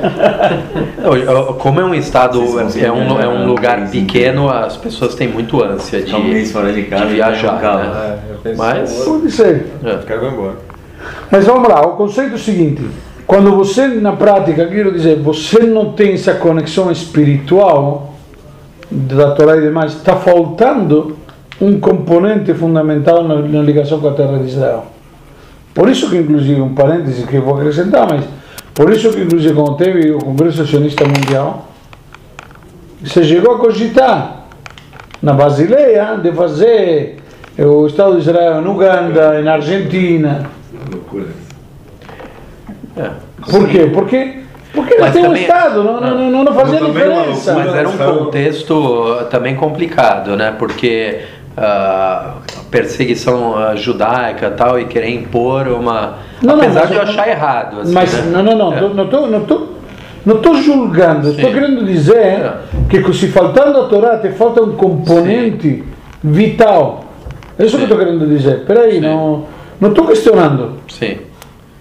Não, 1.03 1.55
Como 1.55 1.81
é 1.81 1.85
um 1.85 1.93
estado, 1.95 2.39
é 2.81 2.93
um, 2.93 3.21
é 3.21 3.27
um 3.29 3.33
ganhar 3.33 3.47
lugar 3.47 3.91
pequeno, 3.91 4.49
as 4.49 4.77
pessoas 4.77 5.17
têm 5.17 5.27
muito 5.27 5.61
ânsia 5.63 6.01
de, 6.01 6.13
de 6.13 6.83
casa 6.85 7.07
de 7.07 7.15
viajar. 7.15 7.61
Né? 7.61 8.19
É, 8.45 8.55
Mas- 8.57 8.93
Pode 9.05 9.31
ser. 9.33 9.67
É. 9.85 9.95
o 9.95 9.99
cara 10.07 10.21
vai 10.21 10.31
embora. 10.31 10.55
Mas 11.31 11.47
vamos 11.47 11.69
lá, 11.69 11.87
o 11.87 11.97
conceito 11.97 12.33
é 12.33 12.35
o 12.35 12.39
seguinte: 12.39 12.83
quando 13.27 13.55
você, 13.55 13.89
na 13.89 14.13
prática, 14.13 14.67
quero 14.67 14.93
dizer, 14.93 15.19
você 15.21 15.61
não 15.61 15.93
tem 15.93 16.13
essa 16.13 16.35
conexão 16.35 16.91
espiritual 16.91 18.15
da 18.91 19.33
Torá 19.33 19.57
e 19.57 19.63
demais, 19.63 19.93
está 19.93 20.17
faltando 20.17 21.17
um 21.61 21.81
componente 21.81 22.53
fundamental 22.55 23.25
na, 23.25 23.37
na 23.37 23.63
ligação 23.63 24.01
com 24.01 24.09
a 24.09 24.13
terra 24.13 24.39
de 24.39 24.49
Israel. 24.49 24.87
Por 25.73 25.89
isso 25.89 26.09
que, 26.11 26.17
inclusive, 26.17 26.61
um 26.61 26.75
parêntese 26.75 27.27
que 27.27 27.37
eu 27.37 27.43
vou 27.43 27.57
acrescentar, 27.57 28.07
mas 28.09 28.25
por 28.75 28.91
isso 28.93 29.11
que, 29.11 29.23
inclusive, 29.23 29.55
quando 29.55 29.77
teve 29.77 30.13
o 30.13 30.19
Congresso 30.19 30.67
Sionista 30.67 31.05
Mundial, 31.05 31.69
se 33.05 33.25
chegou 33.25 33.55
a 33.55 33.59
cogitar 33.59 34.47
na 35.23 35.33
Basileia 35.33 36.17
de 36.17 36.33
fazer 36.33 37.17
o 37.59 37.87
Estado 37.87 38.15
de 38.15 38.29
Israel 38.29 38.61
em 38.61 38.67
Uganda, 38.67 39.41
na 39.43 39.55
Argentina, 39.55 40.51
Loucura. 41.15 41.27
É. 42.97 43.11
por 43.51 43.69
quê? 43.69 43.91
Porque, 43.93 44.37
porque 44.73 44.97
Mas 44.99 45.13
tem 45.13 45.23
um 45.23 45.27
também- 45.27 45.43
Estado, 45.43 45.83
não, 45.83 46.01
não, 46.01 46.31
não, 46.31 46.45
não 46.45 46.55
fazia 46.55 46.79
é 46.79 46.85
diferença. 46.85 47.53
loucura. 47.53 47.73
Mas 47.73 47.75
era 47.75 47.89
um 47.89 47.97
contexto 48.19 48.73
uh, 48.73 49.25
também 49.27 49.57
complicado, 49.57 50.37
né? 50.37 50.55
Porque 50.59 51.21
a 51.57 52.35
perseguição 52.71 53.57
ah, 53.57 53.77
judaica 53.77 54.47
e 54.47 54.51
tal, 54.51 54.79
e 54.79 54.87
querer 54.87 55.11
impor 55.11 55.69
uma. 55.69 56.19
Não, 56.43 56.57
não, 56.57 56.63
apesar 56.65 56.87
de 56.87 56.95
eu 56.95 57.03
achar 57.03 57.29
errado. 57.29 57.81
Assim, 57.81 57.93
Mas 57.93 58.13
né? 58.13 58.31
não, 58.33 58.43
não, 58.43 58.57
não, 58.57 58.75
É. 58.75 58.81
tô- 58.81 58.89
não 58.89 59.05
estou 59.05 59.27
não 59.29 59.41
tô, 59.45 59.67
não 60.27 60.37
tô 60.39 60.55
julgando, 60.57 61.31
estou 61.31 61.49
Sim. 61.51 61.55
querendo 61.55 61.85
dizer 61.85 62.17
É. 62.17 62.55
que 62.89 63.13
se 63.13 63.29
faltando 63.29 63.81
a 63.81 63.85
Torá 63.89 64.19
te 64.19 64.31
falta 64.31 64.63
um 64.63 64.73
componente 64.73 65.85
vital. 66.23 67.05
É 67.57 67.65
isso 67.65 67.77
que 67.77 67.85
Sim. 67.87 67.93
estou 67.93 67.99
querendo 67.99 68.27
dizer. 68.27 68.59
Espera 68.59 68.81
aí, 68.81 68.95
Sim. 68.95 69.01
não 69.01 69.45
não 69.81 69.91
estou 69.91 70.07
questionando. 70.07 70.75
Sim, 70.89 71.19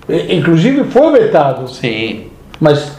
E- 0.10 0.36
Inclusive 0.36 0.84
foi 0.86 1.12
vetado, 1.14 1.68
sim. 1.70 2.28
mas 2.60 2.98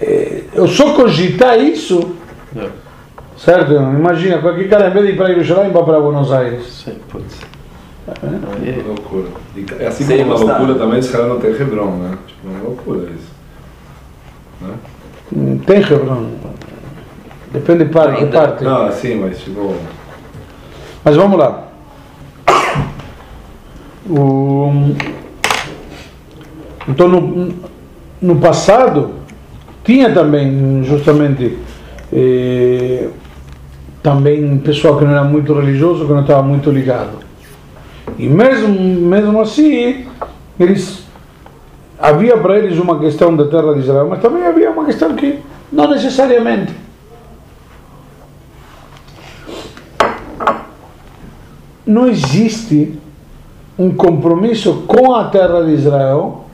eh, 0.00 0.42
eu 0.54 0.66
só 0.68 0.92
cogitar 0.94 1.58
isso, 1.58 2.14
É. 2.56 2.68
certo? 3.36 3.72
Imagina, 3.72 4.38
qualquer 4.38 4.68
cara 4.68 4.88
em 4.88 4.92
vez 4.92 5.06
de 5.06 5.12
ir 5.12 5.16
para 5.16 5.28
Jerusalém 5.28 5.70
vai 5.72 5.82
para 5.84 6.00
Buenos 6.00 6.32
Aires. 6.32 6.66
Sim, 6.84 6.94
putz. 7.10 7.40
É. 8.06 8.12
Aí- 8.22 8.82
Loucura. 8.86 9.28
E 9.56 9.64
é 9.80 9.86
assim 9.86 10.04
Sem 10.04 10.18
como 10.18 10.30
uma 10.30 10.38
gostar. 10.38 10.58
loucura 10.58 10.78
também 10.78 10.98
Israel 10.98 11.28
não 11.28 11.38
tem 11.40 11.50
Hebron, 11.52 11.90
né? 11.96 12.18
Tipo, 12.26 12.48
uma 12.48 12.62
loucura 12.62 13.10
isso. 13.10 13.32
Né? 14.60 14.74
Hum, 15.36 15.58
Tem 15.66 15.78
Hebron. 15.80 16.26
Depende 17.52 17.84
de 17.84 17.90
parte. 17.90 18.26
Parte. 18.26 18.62
Não, 18.64 18.86
assim, 18.86 19.14
mas 19.16 19.38
tipo. 19.40 19.74
Mas 21.04 21.16
vamos 21.16 21.38
lá. 21.38 21.68
Então, 26.86 27.08
no, 27.08 27.54
no 28.20 28.36
passado, 28.36 29.14
tinha 29.82 30.12
também, 30.12 30.84
justamente, 30.84 31.58
eh, 32.12 33.08
também 34.02 34.58
pessoal 34.58 34.98
que 34.98 35.04
não 35.04 35.12
era 35.12 35.24
muito 35.24 35.54
religioso, 35.54 36.06
que 36.06 36.12
não 36.12 36.20
estava 36.20 36.42
muito 36.42 36.70
ligado. 36.70 37.24
E 38.18 38.28
mesmo, 38.28 38.68
mesmo 38.68 39.40
assim, 39.40 40.06
eles 40.60 41.04
havia 41.98 42.36
para 42.36 42.58
eles 42.58 42.78
uma 42.78 42.98
questão 42.98 43.34
da 43.34 43.46
terra 43.46 43.72
de 43.72 43.80
Israel, 43.80 44.06
mas 44.10 44.20
também 44.20 44.46
havia 44.46 44.70
uma 44.70 44.84
questão 44.84 45.14
que 45.14 45.38
não 45.72 45.88
necessariamente. 45.88 46.84
não 51.86 52.08
existe 52.08 52.98
um 53.78 53.92
compromisso 53.92 54.84
com 54.86 55.14
a 55.14 55.24
terra 55.24 55.62
de 55.62 55.72
Israel 55.72 56.44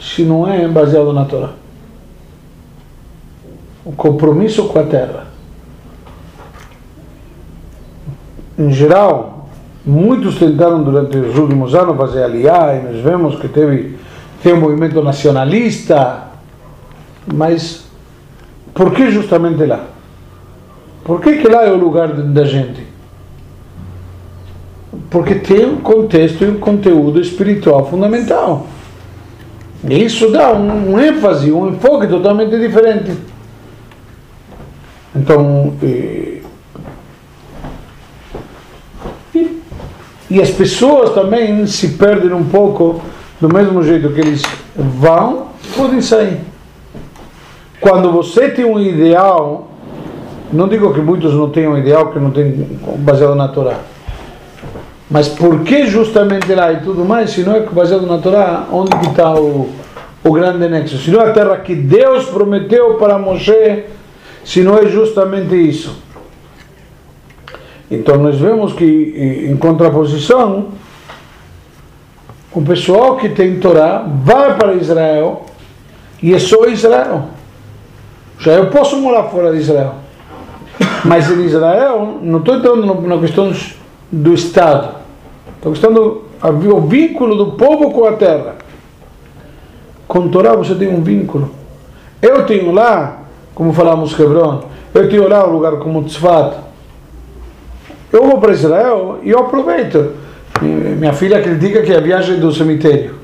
se 0.00 0.22
não 0.22 0.46
é 0.46 0.66
baseado 0.68 1.12
na 1.12 1.24
Torá. 1.24 1.50
O 3.84 3.92
compromisso 3.92 4.66
com 4.68 4.78
a 4.78 4.82
terra. 4.82 5.26
Em 8.58 8.72
geral, 8.72 9.48
muitos 9.84 10.38
tentaram 10.38 10.82
durante 10.82 11.16
os 11.16 11.38
últimos 11.38 11.74
anos 11.74 11.96
fazer 11.96 12.24
aliá 12.24 12.74
e 12.74 12.82
nós 12.82 13.02
vemos 13.02 13.38
que 13.38 13.48
teve, 13.48 13.96
tem 14.42 14.54
um 14.54 14.60
movimento 14.60 15.00
nacionalista, 15.02 16.24
mas 17.32 17.86
por 18.74 18.92
que 18.92 19.10
justamente 19.10 19.64
lá? 19.64 19.84
Por 21.04 21.20
que, 21.20 21.38
que 21.38 21.48
lá 21.48 21.64
é 21.64 21.70
o 21.70 21.76
lugar 21.76 22.08
da 22.08 22.44
gente? 22.44 22.85
Porque 25.10 25.36
tem 25.36 25.64
um 25.66 25.76
contexto 25.76 26.44
e 26.44 26.48
um 26.48 26.58
conteúdo 26.58 27.20
espiritual 27.20 27.88
fundamental. 27.88 28.66
E 29.88 30.04
isso 30.04 30.30
dá 30.30 30.52
um, 30.52 30.92
um 30.92 31.00
ênfase, 31.00 31.52
um 31.52 31.68
enfoque 31.68 32.06
totalmente 32.06 32.58
diferente. 32.58 33.12
Então, 35.14 35.74
eh, 35.82 36.40
e, 39.34 39.62
e 40.30 40.40
as 40.40 40.50
pessoas 40.50 41.10
também 41.14 41.66
se 41.66 41.88
perdem 41.90 42.32
um 42.32 42.44
pouco 42.44 43.00
do 43.40 43.52
mesmo 43.52 43.82
jeito 43.82 44.10
que 44.10 44.20
eles 44.20 44.42
vão, 44.74 45.48
podem 45.76 46.00
sair. 46.00 46.40
Quando 47.80 48.10
você 48.10 48.48
tem 48.48 48.64
um 48.64 48.80
ideal, 48.80 49.70
não 50.52 50.68
digo 50.68 50.92
que 50.92 51.00
muitos 51.00 51.34
não 51.34 51.50
tenham 51.50 51.72
um 51.72 51.78
ideal 51.78 52.10
que 52.10 52.18
não 52.18 52.30
tem 52.30 52.52
baseado 52.98 53.34
na 53.34 53.48
Torá. 53.48 53.78
Mas 55.10 55.28
por 55.28 55.60
que 55.62 55.86
justamente 55.86 56.52
lá 56.52 56.72
e 56.72 56.80
tudo 56.80 57.04
mais, 57.04 57.30
se 57.30 57.42
não 57.42 57.54
é 57.54 57.60
baseado 57.60 58.06
na 58.06 58.18
Torá, 58.18 58.66
onde 58.72 58.94
está 59.08 59.34
o, 59.34 59.70
o 60.24 60.32
grande 60.32 60.68
nexo? 60.68 60.98
Se 60.98 61.10
não 61.10 61.20
é 61.20 61.30
a 61.30 61.32
terra 61.32 61.56
que 61.58 61.74
Deus 61.74 62.26
prometeu 62.26 62.94
para 62.94 63.18
Moshe, 63.18 63.84
se 64.44 64.62
não 64.62 64.76
é 64.76 64.86
justamente 64.86 65.54
isso. 65.54 66.02
Então 67.88 68.16
nós 68.18 68.36
vemos 68.36 68.72
que, 68.72 69.46
em 69.48 69.56
contraposição, 69.56 70.68
o 72.52 72.62
pessoal 72.62 73.16
que 73.16 73.28
tem 73.28 73.60
Torá 73.60 74.04
vai 74.24 74.56
para 74.56 74.74
Israel 74.74 75.46
e 76.20 76.34
é 76.34 76.38
só 76.38 76.66
Israel. 76.66 77.28
Já 78.38 78.52
eu 78.54 78.70
posso 78.70 78.96
morar 78.96 79.24
fora 79.24 79.52
de 79.52 79.58
Israel. 79.58 79.94
Mas 81.04 81.30
em 81.30 81.44
Israel, 81.44 82.18
não 82.22 82.40
estou 82.40 82.56
entrando 82.56 82.86
na 83.02 83.18
questão 83.18 83.52
do 84.10 84.34
Estado. 84.34 84.96
Estou 85.56 85.72
questão 85.72 85.92
o 86.42 86.80
vínculo 86.82 87.36
do 87.36 87.52
povo 87.52 87.90
com 87.90 88.06
a 88.06 88.12
terra. 88.12 88.56
Com 90.06 90.28
Torá 90.28 90.54
você 90.54 90.74
tem 90.74 90.88
um 90.88 91.02
vínculo. 91.02 91.50
Eu 92.22 92.44
tenho 92.44 92.72
lá, 92.72 93.18
como 93.54 93.72
falamos 93.72 94.18
Hebron, 94.18 94.64
eu 94.94 95.08
tenho 95.08 95.28
lá 95.28 95.46
um 95.46 95.52
lugar 95.52 95.72
como 95.76 96.04
Tzfat. 96.04 96.56
Eu 98.12 98.24
vou 98.26 98.38
para 98.38 98.52
Israel 98.52 99.18
e 99.22 99.30
eu 99.30 99.40
aproveito. 99.40 100.12
Minha 100.62 101.12
filha 101.12 101.42
critica 101.42 101.82
que 101.82 101.92
é 101.92 101.96
a 101.96 102.00
viagem 102.00 102.38
do 102.38 102.52
cemitério. 102.52 103.16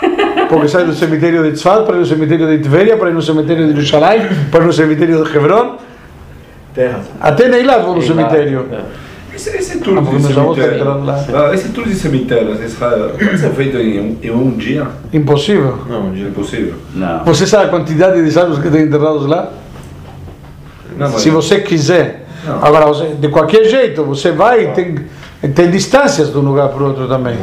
Porque 0.48 0.68
sai 0.68 0.84
do 0.84 0.92
cemitério 0.92 1.42
de 1.42 1.52
Tzfat 1.52 1.84
para 1.84 1.96
ir 1.96 2.00
no 2.00 2.06
cemitério 2.06 2.46
de 2.46 2.58
Tveria, 2.58 2.96
para 2.96 3.10
ir 3.10 3.14
no 3.14 3.22
cemitério 3.22 3.66
de 3.66 3.72
Jerusalém, 3.80 4.28
para 4.50 4.62
ir 4.62 4.66
no 4.66 4.72
cemitério 4.72 5.24
de 5.24 5.36
Hebron. 5.36 5.76
Até 7.20 7.48
nem 7.48 7.64
lá 7.64 7.78
vou 7.78 7.94
no 7.94 8.02
cemitério. 8.02 8.66
É. 9.34 9.36
Esse, 9.36 9.50
esse 9.56 9.78
tour 9.78 9.98
Ah, 9.98 10.00
de 10.00 10.06
porque 10.06 10.22
meus 10.22 10.38
avós 10.38 10.56
cemitério. 10.58 11.36
Ah, 11.36 11.54
esse 11.54 11.68
tour 11.70 11.84
de 11.84 11.94
cemitério 11.94 12.54
em 12.54 12.64
Israel 12.64 13.10
pode 13.18 13.38
ser 13.38 13.50
feito 13.50 13.76
em 13.78 14.00
um, 14.00 14.16
em 14.22 14.30
um 14.30 14.50
dia? 14.52 14.86
Impossível. 15.12 15.78
Não, 15.88 16.06
um 16.08 16.12
dia 16.12 16.28
impossível. 16.28 16.74
Não. 16.94 17.24
Você 17.24 17.46
sabe 17.46 17.64
a 17.66 17.68
quantidade 17.68 18.22
de 18.22 18.30
sábios 18.30 18.58
que 18.58 18.70
tem 18.70 18.82
enterrados 18.82 19.26
lá? 19.26 19.52
Não, 20.96 21.10
mas- 21.10 21.20
Se 21.22 21.30
você 21.30 21.60
quiser. 21.60 22.26
Não. 22.46 22.62
Agora, 22.64 22.86
você- 22.86 23.14
de 23.14 23.28
qualquer 23.28 23.64
jeito, 23.64 24.04
você 24.04 24.30
vai 24.30 24.64
e 24.64 24.68
tem, 24.72 24.94
tem 25.54 25.70
distâncias 25.70 26.30
de 26.30 26.38
um 26.38 26.42
lugar 26.42 26.68
para 26.68 26.82
o 26.82 26.86
outro 26.86 27.08
também. 27.08 27.36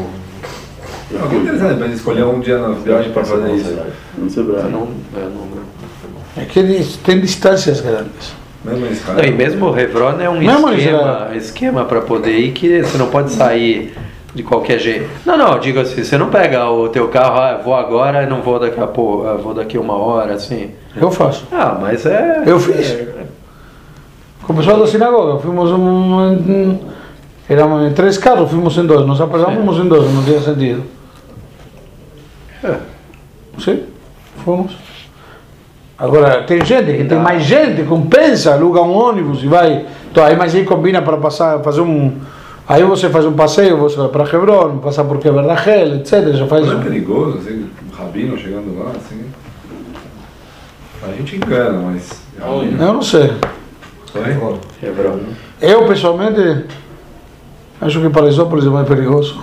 Não, 1.11 1.27
que 1.27 1.35
interessante, 1.35 1.77
mas 1.79 1.93
escolher 1.93 2.23
um 2.23 2.39
dia 2.39 2.57
na 2.57 2.69
viagem 2.69 3.11
para 3.11 3.25
fazer 3.25 3.51
isso. 3.55 3.77
Não 4.17 4.29
sei 4.29 4.43
não, 4.43 4.69
não- 4.69 5.51
É 6.37 6.45
que 6.45 6.59
eles- 6.59 6.95
tem 7.03 7.19
distâncias 7.19 7.81
grandes. 7.81 8.33
Israel. 8.91 9.17
Não, 9.17 9.23
e 9.23 9.31
mesmo 9.31 9.65
o 9.69 9.77
Hebron 9.79 10.19
é 10.19 10.29
um 10.29 10.39
Mesmo 10.39 10.69
esquema, 10.69 11.29
esquema 11.35 11.85
para 11.85 12.01
poder 12.01 12.37
ir 12.37 12.51
que 12.51 12.83
você 12.83 12.97
não 12.97 13.07
pode 13.09 13.31
sair 13.31 13.93
de 14.35 14.43
qualquer 14.43 14.79
jeito. 14.79 15.09
Não, 15.25 15.37
não, 15.37 15.53
eu 15.53 15.59
digo 15.59 15.79
assim, 15.79 16.03
você 16.03 16.17
não 16.17 16.29
pega 16.29 16.69
o 16.69 16.87
teu 16.89 17.07
carro, 17.09 17.39
ah, 17.39 17.59
vou 17.63 17.73
agora 17.75 18.23
e 18.23 18.27
não 18.27 18.41
vou 18.41 18.59
daqui 18.59 18.79
a 18.79 18.87
pouco, 18.87 19.25
ah, 19.27 19.33
vou 19.33 19.53
daqui 19.53 19.77
uma 19.77 19.95
hora, 19.95 20.33
assim. 20.35 20.71
Eu 20.95 21.11
faço. 21.11 21.45
Ah, 21.51 21.77
mas 21.81 22.05
é. 22.05 22.43
Eu 22.45 22.59
fiz. 22.59 22.97
Com 24.43 24.53
o 24.53 24.55
pessoal 24.55 24.79
da 24.79 24.87
sinagoga, 24.87 25.39
fomos 25.39 25.71
um, 25.71 25.79
um- 25.79 26.79
Éramos 27.49 27.91
em 27.91 27.93
três 27.93 28.17
carros, 28.17 28.49
fomos 28.49 28.77
em 28.77 28.85
dois. 28.85 29.05
Nós 29.05 29.19
apesar 29.19 29.47
fomos 29.53 29.77
em 29.77 29.87
dois, 29.87 30.09
não 30.13 30.23
tinha 30.23 30.39
sentido. 30.39 30.83
É. 32.63 32.75
Sim, 33.59 33.83
fomos. 34.45 34.71
Agora, 36.01 36.41
tem 36.43 36.65
gente 36.65 36.97
que 36.97 37.03
tem 37.03 37.19
mais 37.19 37.43
gente, 37.43 37.83
compensa, 37.83 38.53
aluga 38.53 38.81
um 38.81 38.91
ônibus 38.91 39.43
e 39.43 39.47
vai. 39.47 39.85
Então, 40.11 40.23
aí, 40.25 40.35
mas 40.35 40.55
aí 40.55 40.65
combina 40.65 40.99
para 41.01 41.15
passar, 41.17 41.59
fazer 41.59 41.81
um. 41.81 42.17
Aí 42.67 42.83
você 42.83 43.07
faz 43.09 43.23
um 43.25 43.33
passeio, 43.33 43.77
você 43.77 43.97
vai 43.97 44.07
para 44.07 44.23
Hebron, 44.23 44.79
passar 44.79 45.03
por 45.03 45.19
Quebra 45.19 45.43
da 45.43 45.53
Rel, 45.53 45.97
etc. 45.97 46.33
Já 46.33 46.47
faz. 46.47 46.65
Não 46.65 46.79
é 46.79 46.83
perigoso, 46.83 47.37
assim, 47.37 47.69
um 47.91 47.95
rabino 47.95 48.35
chegando 48.35 48.79
lá, 48.83 48.91
assim. 48.95 49.21
A 51.07 51.11
gente 51.13 51.35
engana, 51.35 51.79
mas. 51.79 52.09
Eu 52.79 52.93
não 52.93 53.01
sei. 53.01 53.33
Hebron. 54.81 55.19
Eu, 55.61 55.85
pessoalmente, 55.87 56.65
acho 57.79 58.01
que 58.01 58.09
Paraisópolis 58.09 58.65
é 58.65 58.69
mais 58.69 58.87
perigoso. 58.87 59.39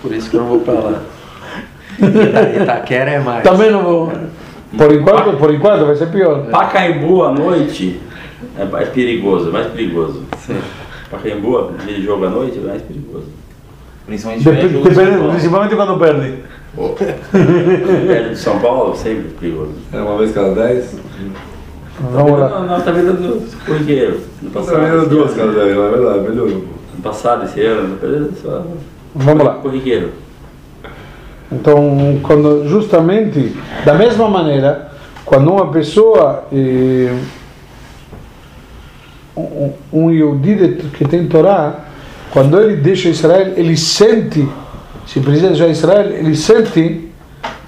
Por 0.00 0.12
isso 0.12 0.28
que 0.30 0.36
eu 0.36 0.40
não 0.40 0.48
vou 0.48 0.60
pra 0.60 0.74
lá. 0.74 1.02
Ita- 2.00 2.62
Itaquera 2.62 3.10
é 3.10 3.18
mais. 3.20 3.42
Também 3.44 3.70
não 3.70 3.82
vou. 3.84 4.12
Por 4.76 4.92
enquanto, 4.92 5.36
por 5.38 5.54
enquanto 5.54 5.86
vai 5.86 5.96
ser 5.96 6.06
pior. 6.06 6.46
Pacaembu 6.50 7.24
à 7.24 7.32
noite 7.32 8.00
é 8.58 8.64
mais 8.64 8.88
perigoso, 8.88 9.48
é 9.48 9.52
mais 9.52 9.66
perigoso. 9.68 10.22
Sim. 10.38 10.56
Pacaembu, 11.10 11.58
aquele 11.80 12.02
jogo 12.02 12.24
à 12.26 12.30
noite, 12.30 12.58
é 12.58 12.66
mais 12.66 12.82
perigoso. 12.82 13.26
Principalmente 14.06 14.44
Depende, 14.44 14.72
jogo 14.74 14.88
depende, 14.88 15.28
principalmente 15.30 15.76
quando 15.76 15.98
perde. 15.98 16.34
Perto 18.06 18.28
de 18.30 18.36
São 18.36 18.58
Paulo, 18.58 18.94
sempre 18.96 19.28
perigoso. 19.40 19.72
É 19.92 19.96
uma 19.98 20.18
vez 20.18 20.32
cada 20.32 20.54
dez? 20.54 20.96
Vamos 22.00 22.38
lá. 22.40 22.48
Não, 22.48 22.66
não, 22.66 22.80
tá 22.80 22.90
vendo 22.90 23.48
corriqueiro. 23.64 24.20
No 24.42 24.50
Tá 24.50 24.60
passado. 24.60 24.80
vendo 24.80 24.98
esse 24.98 25.08
duas 25.08 25.34
cada 25.34 25.52
dez, 25.52 25.76
na 25.76 25.88
verdade, 25.88 26.20
melhorou. 26.28 26.64
No 26.96 27.02
passado, 27.02 27.44
esse 27.44 27.60
ano, 27.60 27.88
não 27.90 27.96
perdeu 27.96 28.30
só. 28.42 28.64
Vamos 29.14 29.44
lá. 29.44 29.54
Corriqueiro. 29.54 30.10
Então, 31.54 32.18
quando 32.22 32.68
justamente, 32.68 33.54
da 33.84 33.94
mesma 33.94 34.28
maneira, 34.28 34.90
quando 35.24 35.52
uma 35.52 35.68
pessoa, 35.68 36.44
eh, 36.52 37.14
um, 39.36 39.72
um 39.92 40.40
que 40.92 41.04
tem 41.04 41.26
Torá, 41.26 41.80
quando 42.30 42.60
ele 42.60 42.76
deixa 42.76 43.08
Israel, 43.08 43.52
ele 43.56 43.76
sente, 43.76 44.46
se 45.06 45.20
precisa 45.20 45.48
deixar 45.48 45.68
Israel, 45.68 46.10
ele 46.10 46.34
sente 46.34 47.08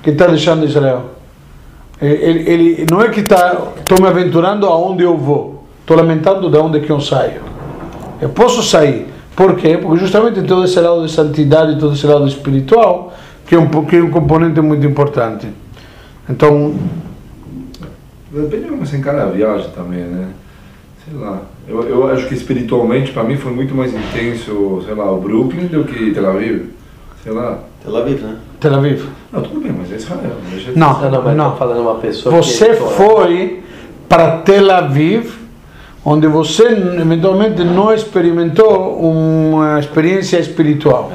que 0.03 0.11
está 0.11 0.27
deixando 0.27 0.65
Israel. 0.65 1.17
Ele, 2.01 2.51
ele 2.51 2.87
não 2.91 3.01
é 3.01 3.09
que 3.09 3.21
está, 3.21 3.57
estou 3.79 4.01
me 4.01 4.09
aventurando 4.09 4.67
aonde 4.67 5.03
eu 5.03 5.17
vou, 5.17 5.65
estou 5.81 5.97
lamentando 5.97 6.51
de 6.51 6.59
onde 6.59 6.81
que 6.81 6.91
eu 6.91 7.01
saio. 7.01 7.41
Eu 8.21 8.29
posso 8.31 8.63
sair. 8.63 9.07
Por 9.35 9.55
quê? 9.57 9.79
Porque 9.81 10.01
justamente 10.01 10.43
todo 10.43 10.65
esse 10.65 10.81
lado 10.81 11.07
de 11.07 11.13
santidade, 11.13 11.79
todo 11.79 11.95
esse 11.95 12.07
lado 12.07 12.27
espiritual, 12.27 13.13
que 13.47 13.55
é 13.55 13.59
um, 13.59 13.69
que 13.85 13.97
é 13.97 14.03
um 14.03 14.11
componente 14.11 14.61
muito 14.61 14.87
importante. 14.87 15.49
Então, 16.29 16.75
Depende 18.31 18.65
de 18.65 18.71
como 18.71 18.85
você 18.85 18.97
encara 18.97 19.23
a 19.23 19.27
viagem 19.27 19.71
também, 19.71 20.01
né? 20.01 20.29
Sei 21.05 21.17
lá. 21.17 21.43
Eu, 21.69 21.83
eu 21.89 22.11
acho 22.11 22.27
que 22.29 22.35
espiritualmente, 22.35 23.13
pra 23.13 23.23
mim, 23.25 23.37
foi 23.37 23.53
muito 23.53 23.75
mais 23.75 23.95
intenso, 23.95 24.83
sei 24.85 24.95
lá, 24.95 25.11
o 25.11 25.21
Brooklyn 25.21 25.67
do 25.69 25.85
que 25.85 26.11
Tel 26.11 26.29
Aviv. 26.29 26.67
Sei 27.23 27.33
lá. 27.33 27.61
Tel 27.83 27.97
Aviv, 27.97 28.21
né? 28.23 28.37
Tel 28.61 28.75
Aviv. 28.75 29.05
Não, 29.33 29.41
tudo 29.43 29.61
bem, 29.61 29.73
mas 29.73 29.91
é 29.93 29.97
Israel. 29.97 30.21
não 30.51 30.59
de- 30.59 30.79
Não, 30.79 31.01
Não, 31.01 31.23
não, 31.23 31.35
não. 31.35 31.57
falando 31.57 31.81
uma 31.81 31.95
pessoa 31.97 32.35
Você 32.35 32.71
que... 32.71 32.75
foi 32.77 33.63
para 34.09 34.39
Tel 34.39 34.71
Aviv, 34.71 35.33
onde 36.05 36.27
você 36.27 36.65
eventualmente 36.65 37.63
não 37.65 37.93
experimentou 37.95 38.99
uma 39.01 39.79
experiência 39.81 40.39
espiritual. 40.39 41.11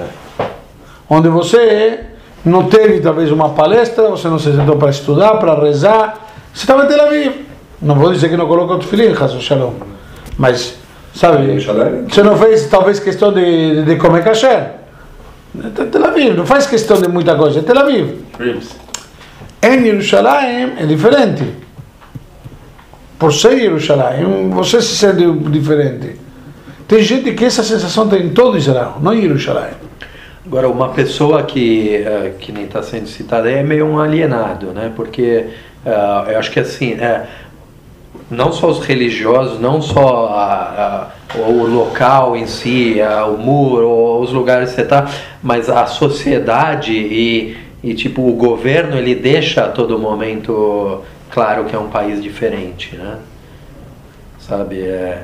Onde 1.10 1.28
você 1.30 2.06
não 2.44 2.68
teve 2.68 3.00
talvez 3.00 3.32
uma 3.32 3.50
palestra, 3.50 4.10
você 4.10 4.28
não 4.28 4.40
se 4.40 4.52
sentou 4.56 4.76
para 4.76 4.90
estudar, 4.90 5.36
para 5.36 5.54
rezar. 5.60 6.28
Você 6.54 6.64
estava 6.64 6.86
em 6.86 6.88
Tel 6.88 7.06
Aviv. 7.06 7.46
Não 7.82 7.96
vou 7.96 8.12
dizer 8.12 8.30
que 8.30 8.38
não 8.38 8.48
colocou 8.48 8.78
o 8.78 8.82
filhinho, 8.82 9.12
Hasso 9.22 9.40
Shalom. 9.40 9.74
Mas, 10.38 10.76
sabe, 11.14 11.60
você 11.60 12.24
não 12.24 12.38
fez 12.38 12.68
talvez 12.68 13.00
questão 13.00 13.32
de, 13.32 13.84
de 13.84 13.96
comer 13.98 14.24
kasher. 14.24 14.72
É 15.64 15.86
Tel 15.86 16.06
Aviv, 16.06 16.36
não 16.36 16.46
faz 16.46 16.66
questão 16.66 17.00
de 17.00 17.08
muita 17.08 17.36
coisa, 17.36 17.60
é 17.60 17.62
Tel 17.62 17.80
Aviv. 17.80 18.24
Em 19.62 19.84
Jerusalém 19.84 20.74
é 20.78 20.86
diferente. 20.86 21.44
Por 23.20 23.32
ser 23.32 23.60
Jerusalém, 23.60 24.50
você 24.50 24.82
se 24.82 24.96
sente 24.96 25.32
diferente. 25.50 26.20
Tem 26.88 27.04
gente 27.04 27.34
que 27.34 27.46
essa 27.46 27.64
sensação 27.64 28.10
tem 28.10 28.26
em 28.26 28.30
todo 28.30 28.58
Israel, 28.58 28.98
não 29.00 29.14
em 29.14 29.22
Jerusalém. 29.22 29.91
Agora, 30.46 30.68
uma 30.70 30.90
pessoa 30.90 31.44
que, 31.44 31.96
eh, 31.98 32.34
que 32.40 32.52
nem 32.52 32.64
está 32.66 32.82
sendo 32.82 33.08
citada 33.08 33.50
é 33.50 33.62
meio 33.62 33.86
um 33.86 34.00
alienado, 34.00 34.68
né? 34.68 34.92
Porque 34.96 35.46
eh, 35.86 36.24
eu 36.34 36.40
acho 36.40 36.52
que 36.52 36.60
assim, 36.60 36.94
é, 36.94 37.28
não 38.30 38.52
só 38.52 38.68
os 38.70 38.80
religiosos, 38.80 39.60
não 39.60 39.82
só 39.82 40.28
a- 40.28 41.12
a- 41.36 41.38
o 41.40 41.66
local 41.68 42.36
em 42.36 42.48
si, 42.48 43.00
a- 43.02 43.26
o 43.26 43.38
muro, 43.38 44.20
os 44.20 44.32
lugares 44.32 44.70
que 44.70 44.76
você 44.76 44.82
está, 44.82 45.10
mas 45.44 45.70
a 45.70 45.86
sociedade 45.86 46.92
e, 46.94 47.58
e 47.84 47.94
tipo 47.94 48.28
o 48.28 48.34
governo 48.34 48.98
ele 48.98 49.16
deixa 49.16 49.66
a 49.66 49.70
todo 49.70 49.98
momento 50.00 51.02
claro 51.30 51.66
que 51.66 51.76
é 51.76 51.80
um 51.80 51.90
país 51.90 52.22
diferente, 52.22 52.96
né? 52.96 53.18
Sabe? 54.40 54.82
É, 54.82 55.24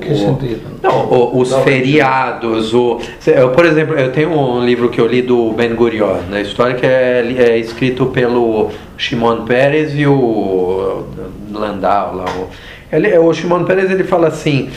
Que 0.00 0.14
sentido? 0.14 0.60
não, 0.82 1.06
o- 1.06 1.38
os 1.40 1.54
feriados, 1.56 2.72
o, 2.74 2.98
eu, 3.26 3.50
por 3.50 3.64
exemplo, 3.64 3.94
eu 3.98 4.12
tenho 4.12 4.30
um 4.30 4.64
livro 4.64 4.88
que 4.88 5.00
eu 5.00 5.06
li 5.06 5.22
do 5.22 5.52
Ben 5.52 5.74
Gurion, 5.74 6.18
na 6.28 6.40
história 6.40 6.74
que 6.74 6.86
é, 6.86 7.20
é 7.38 7.58
escrito 7.58 8.06
pelo 8.06 8.70
Shimon 8.96 9.44
Peres 9.44 9.92
e 9.94 10.06
o 10.06 11.04
Landau 11.52 12.16
lá. 12.16 12.24
O, 12.38 12.48
ele, 12.94 13.16
o 13.18 13.32
Shimon 13.32 13.64
Peres 13.64 13.90
ele 13.90 14.04
fala 14.04 14.28
assim, 14.28 14.70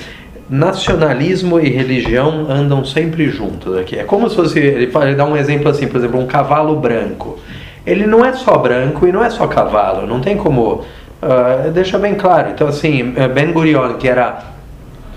nacionalismo 0.50 1.60
e 1.60 1.70
religião 1.70 2.46
andam 2.50 2.84
sempre 2.86 3.28
juntos 3.30 3.76
aqui. 3.78 3.98
É 3.98 4.04
como 4.04 4.30
se 4.30 4.36
fosse, 4.36 4.60
ele, 4.60 4.88
fala, 4.88 5.08
ele 5.08 5.16
dá 5.16 5.26
um 5.26 5.36
exemplo 5.36 5.70
assim, 5.70 5.88
por 5.88 5.98
exemplo, 5.98 6.20
um 6.20 6.28
cavalo 6.28 6.76
branco. 6.76 7.40
Ele 7.86 8.06
não 8.06 8.24
é 8.24 8.32
só 8.34 8.58
branco 8.58 9.06
e 9.08 9.12
não 9.12 9.24
é 9.24 9.30
só 9.30 9.48
cavalo, 9.48 10.08
não 10.08 10.22
tem 10.22 10.38
como 10.38 10.84
ah, 11.22 11.70
deixa 11.74 11.98
bem 11.98 12.16
claro. 12.16 12.52
Então 12.52 12.68
assim, 12.68 13.14
Ben 13.34 13.52
Gurion 13.52 13.96
que 13.96 14.08
era 14.08 14.53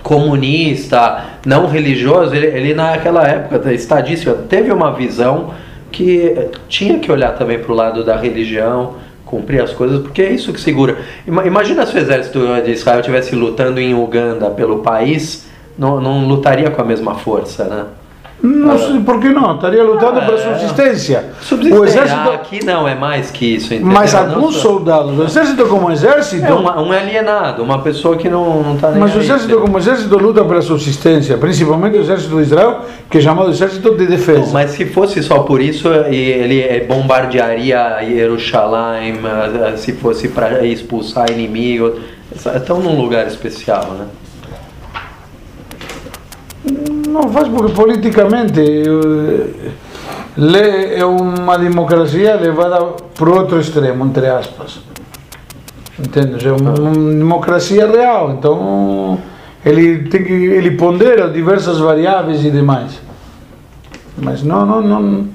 comunista, 0.07 1.25
não 1.45 1.67
religioso, 1.67 2.33
ele, 2.35 2.47
ele 2.47 2.75
naquela 2.75 3.27
época, 3.27 3.73
estadística, 3.73 4.33
teve 4.49 4.73
uma 4.73 4.93
visão 4.93 5.53
que 5.91 6.33
tinha 6.69 6.99
que 7.01 7.11
olhar 7.11 7.33
também 7.37 7.59
para 7.59 7.73
o 7.73 7.75
lado 7.75 8.05
da 8.05 8.17
religião, 8.17 8.95
cumprir 9.25 9.61
as 9.61 9.73
coisas, 9.73 10.01
porque 10.01 10.23
é 10.23 10.31
isso 10.31 10.53
que 10.53 10.61
segura. 10.61 10.99
Ima- 11.27 11.45
Imagina 11.45 11.85
se 11.85 11.97
o 11.97 11.99
exército 11.99 12.39
de 12.65 12.71
Israel 12.71 13.01
estivesse 13.01 13.35
lutando 13.35 13.81
em 13.81 13.95
Uganda 13.95 14.49
pelo 14.51 14.79
país, 14.79 15.47
não, 15.77 16.01
não 16.01 16.25
lutaria 16.27 16.71
com 16.71 16.81
a 16.81 16.85
mesma 16.85 17.17
força, 17.17 17.65
né? 17.65 17.85
Não 18.43 18.79
sei 18.79 19.01
por 19.01 19.19
que 19.19 19.31
não, 19.31 19.55
estaria 19.55 19.83
lutando 19.83 20.21
Ah, 20.21 20.23
para 20.27 20.37
subsistência. 20.39 21.25
Subsistência, 21.41 21.81
O 21.81 21.85
exército, 21.87 22.31
ah, 22.31 22.35
aqui 22.35 22.65
não, 22.65 22.87
é 22.87 22.95
mais 22.95 23.31
que 23.31 23.57
isso. 23.57 23.73
entendeu? 23.75 23.93
mas 23.93 24.15
alguns 24.15 24.57
soldados, 24.57 25.19
o 25.19 25.25
exército 25.25 25.65
como 25.67 25.91
exército, 25.91 26.45
É 26.45 26.53
uma- 26.53 26.81
um 26.81 26.93
alienado, 26.93 27.63
uma 27.63 27.79
pessoa 27.81 28.15
que 28.17 28.29
não, 28.29 28.63
não 28.63 28.77
tá 28.77 28.91
nem 28.91 29.01
mas 29.01 29.17
o 29.17 29.19
exército 29.21 29.59
como 29.59 29.79
exército 29.79 30.17
luta 30.19 30.45
pela 30.45 30.61
subsistência, 30.61 31.37
principalmente 31.39 31.97
o 31.97 32.01
exército 32.03 32.37
de 32.37 32.43
Israel, 32.43 32.83
que 33.11 33.19
é 33.19 33.21
chamado 33.23 33.49
exército 33.51 33.97
de 33.97 34.07
defesa. 34.07 34.53
Mas 34.53 34.73
se 34.73 34.85
fosse 34.85 35.23
só 35.23 35.39
por 35.41 35.61
isso, 35.61 35.89
ele 35.89 36.81
bombardearia 36.87 37.99
Jerusalém, 38.07 39.15
se 39.77 39.93
fosse 39.95 40.29
para 40.29 40.65
expulsar 40.65 41.31
inimigos. 41.31 41.95
Estão 42.55 42.81
num 42.81 43.01
lugar 43.01 43.27
especial, 43.27 43.97
né? 43.99 44.07
Não 47.07 47.29
faz 47.31 47.49
porque 47.49 47.73
politicamente 47.73 48.61
eh, 50.37 50.99
é 50.99 51.05
uma 51.05 51.57
democracia 51.57 52.35
levada 52.35 52.85
para 53.17 53.31
outro 53.31 53.61
extremo, 53.61 54.05
entre 54.05 54.27
aspas. 54.27 54.81
Entende? 55.99 56.47
É 56.47 56.53
uma, 56.53 56.73
democracia 56.73 57.87
real, 57.87 58.33
então 58.33 59.19
ele, 59.65 60.09
tem 60.09 60.23
que, 60.25 60.33
ele 60.33 60.73
pondera 60.73 61.29
diversas 61.29 61.79
variáveis 61.79 62.45
e 62.45 62.51
demais. 62.51 63.01
Mas 64.19 64.43
não, 64.43 64.67
não, 64.67 64.83
não. 64.83 65.29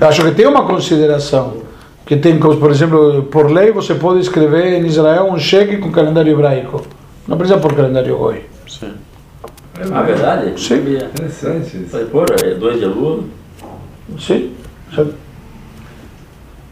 Eu 0.00 0.08
acho 0.08 0.22
que 0.24 0.30
tem 0.30 0.46
uma 0.46 0.64
consideração. 0.64 1.64
Que 2.06 2.16
tem, 2.16 2.38
por 2.38 2.70
exemplo, 2.70 3.24
por 3.24 3.50
lei 3.50 3.72
você 3.72 3.94
pode 3.94 4.20
escrever 4.20 4.80
em 4.80 4.86
Israel 4.86 5.24
um 5.24 5.38
cheque 5.38 5.76
com 5.78 5.90
calendário 5.90 6.32
hebraico. 6.32 6.82
Não 7.26 7.36
precisa 7.36 7.58
por 7.58 7.74
calendário 7.74 8.16
goi. 8.16 8.44
Sim. 8.68 8.92
Ah, 9.92 10.02
verdade? 10.02 10.60
Sim. 10.60 10.76
Sabia. 10.76 11.04
Interessante 11.14 11.76
isso. 11.76 11.86
Falei, 11.90 12.06
pô, 12.06 12.24
é 12.42 12.54
2 12.54 12.78
de 12.78 12.84
aluno? 12.84 13.28
Sim. 14.18 14.52
Sabe? 14.94 15.12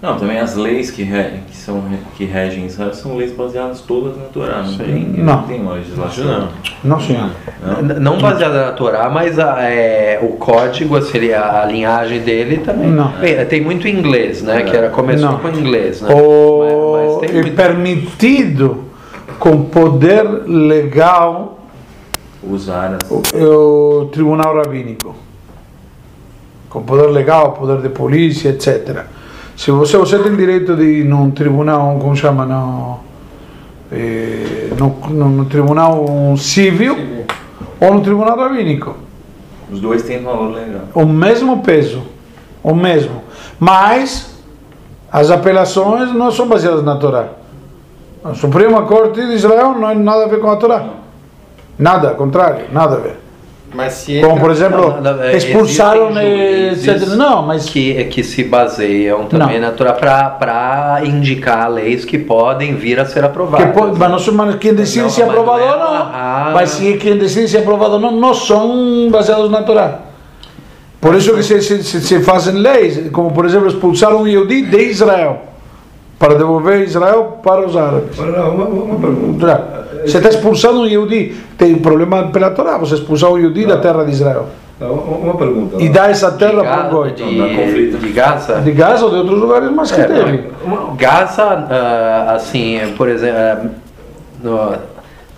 Não, 0.01 0.19
também 0.19 0.39
as 0.39 0.55
leis 0.55 0.91
que, 0.91 1.03
re- 1.03 1.41
que, 1.49 1.57
são, 1.57 1.83
que 2.15 2.25
regem 2.27 2.67
Israel 2.67 2.93
são 2.93 3.17
leis 3.17 3.33
baseadas 3.33 3.81
todas 3.81 4.15
na 4.19 4.25
Torá. 4.25 4.63
Não, 4.63 4.77
tem, 4.77 5.03
Não. 5.17 5.25
não 5.37 5.43
tem 5.45 5.61
uma 5.63 5.73
legislação. 5.75 6.49
Não, 6.83 7.01
senhor. 7.01 7.31
N- 7.83 7.95
Não 8.01 8.19
baseada 8.19 8.67
na 8.67 8.73
Torá, 8.73 9.09
mas 9.09 9.39
a- 9.39 9.63
é, 9.63 10.19
o 10.23 10.37
código, 10.37 10.97
assim, 10.97 11.33
a, 11.33 11.63
a 11.63 11.65
linhagem 11.67 12.21
dele 12.21 12.59
também. 12.59 12.91
Não. 12.91 13.13
Bem, 13.13 13.43
tem 13.47 13.63
muito 13.63 13.89
inglês, 13.89 14.43
né? 14.43 14.63
Que 14.65 14.77
era, 14.77 14.91
começou 14.91 15.31
Não. 15.33 15.39
com 15.39 15.49
inglês, 15.49 16.03
né? 16.03 16.15
O, 16.15 16.93
Mas- 16.93 17.13
mas 17.13 17.21
tem 17.21 17.31
é 17.39 17.43
muito- 17.43 17.57
permitido 17.57 18.85
com 19.39 19.63
poder 19.65 20.23
legal 20.47 21.54
Usar 22.51 22.99
o, 23.11 23.23
o 23.39 24.07
tribunal 24.07 24.57
rabínico. 24.57 25.15
Com 26.69 26.83
poder 26.83 27.09
legal, 27.09 27.53
poder 27.53 27.81
de 27.81 27.89
polícia, 27.89 28.51
etc. 28.51 29.05
Se 29.57 29.71
você, 29.71 29.97
você 29.97 30.19
tem 30.19 30.35
direito 30.35 30.77
de 30.77 30.83
ir 30.83 31.05
num 31.05 31.31
tribunal, 31.31 31.97
como 32.01 32.17
chama, 32.17 32.45
no, 32.45 32.99
eh, 33.93 34.71
no, 34.77 34.89
no, 35.09 35.29
no 35.29 35.45
tribunal 35.45 36.37
civil 36.37 37.25
ou 37.81 37.95
no 37.95 38.01
tribunal 38.01 38.37
rabínico. 38.37 38.97
Os 39.71 39.81
dois 39.81 40.03
têm 40.03 40.23
valor 40.23 40.53
legal. 40.53 40.83
o 40.95 41.07
mesmo 41.07 41.63
peso, 41.63 42.03
o 42.63 42.75
mesmo. 42.75 43.23
Mas 43.59 44.35
as 45.11 45.31
apelações 45.31 46.13
não 46.13 46.31
são 46.31 46.49
baseadas 46.49 46.83
na 46.83 46.97
Torá. 46.97 47.29
A 48.25 48.35
Suprema 48.35 48.83
Corte 48.83 49.25
de 49.25 49.35
Israel 49.35 49.75
não 49.79 49.89
tem 49.89 49.99
nada 49.99 50.25
a 50.25 50.29
ver 50.29 50.41
com 50.41 50.51
a 50.51 50.57
Torá. 50.57 51.04
Nada, 51.79 52.11
ao 52.11 52.15
contrário, 52.15 52.67
nada 52.73 52.97
a 52.97 53.01
ver. 53.01 53.17
Mas 53.75 53.95
se 53.95 54.21
Como, 54.21 54.39
por 54.41 54.53
exemplo, 54.53 54.95
Não, 55.03 55.17
não, 55.17 55.23
é, 55.25 55.37
expulsaram, 55.37 56.11
etc. 56.17 57.09
Não, 57.17 57.43
mas 57.43 57.69
que, 57.69 58.05
que 58.05 58.23
se 58.23 58.45
baseiam 58.45 59.25
também 59.27 59.59
Não. 59.59 59.69
na 59.69 59.75
Torá 59.75 59.93
para 59.93 61.01
indicar 61.05 61.69
leis 61.73 62.05
que 62.05 62.17
podem 62.17 62.77
vir 62.77 63.01
a 63.01 63.05
ser 63.05 63.21
que 63.21 63.27
aprovadas. 63.27 63.75
pode, 63.75 63.99
mas 63.99 64.11
não 64.11 64.19
são, 64.21 64.35
mas 64.35 64.55
quem 64.57 64.75
decide 64.75 65.03
Não, 65.03 65.11
se 65.11 65.23
é 65.23 65.25
não 65.25 65.33
aprovado 65.33 65.61
é 65.61 65.73
ou 65.73 65.79
não. 65.79 66.55
Mas 66.55 66.71
se 66.71 66.93
quem 66.99 67.19
decide 67.19 67.49
se 67.49 67.57
é 67.57 67.61
aprovado 67.61 67.95
ou 67.95 68.01
não, 68.01 68.13
não 68.13 68.33
são 68.33 69.09
baseados 69.11 69.51
na 69.51 69.63
Torá. 69.65 69.99
Por 71.01 71.17
isso 71.17 71.35
que 71.35 71.43
se, 71.43 71.61
se, 71.61 71.83
se, 71.83 72.01
se 72.01 72.21
fazem 72.23 72.55
leis, 72.55 73.11
como 73.11 73.33
por 73.33 73.45
exemplo 73.45 73.67
expulsar 73.67 74.15
um 74.15 74.25
Yehudi 74.27 74.63
de 74.63 74.85
Israel, 74.85 75.39
para 76.17 76.35
devolver 76.37 76.83
Israel 76.83 77.41
para 77.43 77.67
os 77.67 77.77
árabes. 77.77 78.19
Agora, 78.21 78.49
uma, 78.51 78.65
uma 78.67 78.99
pergunta. 79.01 79.84
Você 80.07 80.17
está 80.19 80.29
expulsando 80.29 80.81
um 80.81 80.87
Yehudi, 80.87 81.35
tem 81.59 81.75
problema 81.77 82.29
pela 82.29 82.51
Torá, 82.51 82.79
você 82.79 82.95
expulsar 82.95 83.31
um 83.31 83.39
Yehudi 83.39 83.67
da 83.67 83.79
terra 83.79 84.05
de 84.05 84.11
Israel. 84.13 84.47
Uma, 84.81 85.35
pergunta. 85.37 85.81
E 85.83 85.89
dá 85.89 86.11
essa 86.11 86.33
terra 86.33 86.63
para 86.63 86.89
o 86.89 86.91
Goi. 86.91 87.13
de, 87.13 87.97
de 87.97 88.09
Gaza. 88.11 88.61
De 88.61 88.73
Gaza 88.73 89.05
ou 89.05 89.11
de 89.11 89.17
outros 89.19 89.39
lugares 89.41 89.71
mais 89.71 89.91
que 89.93 90.01
É, 90.01 90.05
teve. 90.05 90.45
não, 90.67 90.97
Gaza, 90.97 91.67
assim, 92.35 92.81
por 92.97 93.09
exemplo, 93.09 93.71
no, 94.43 94.73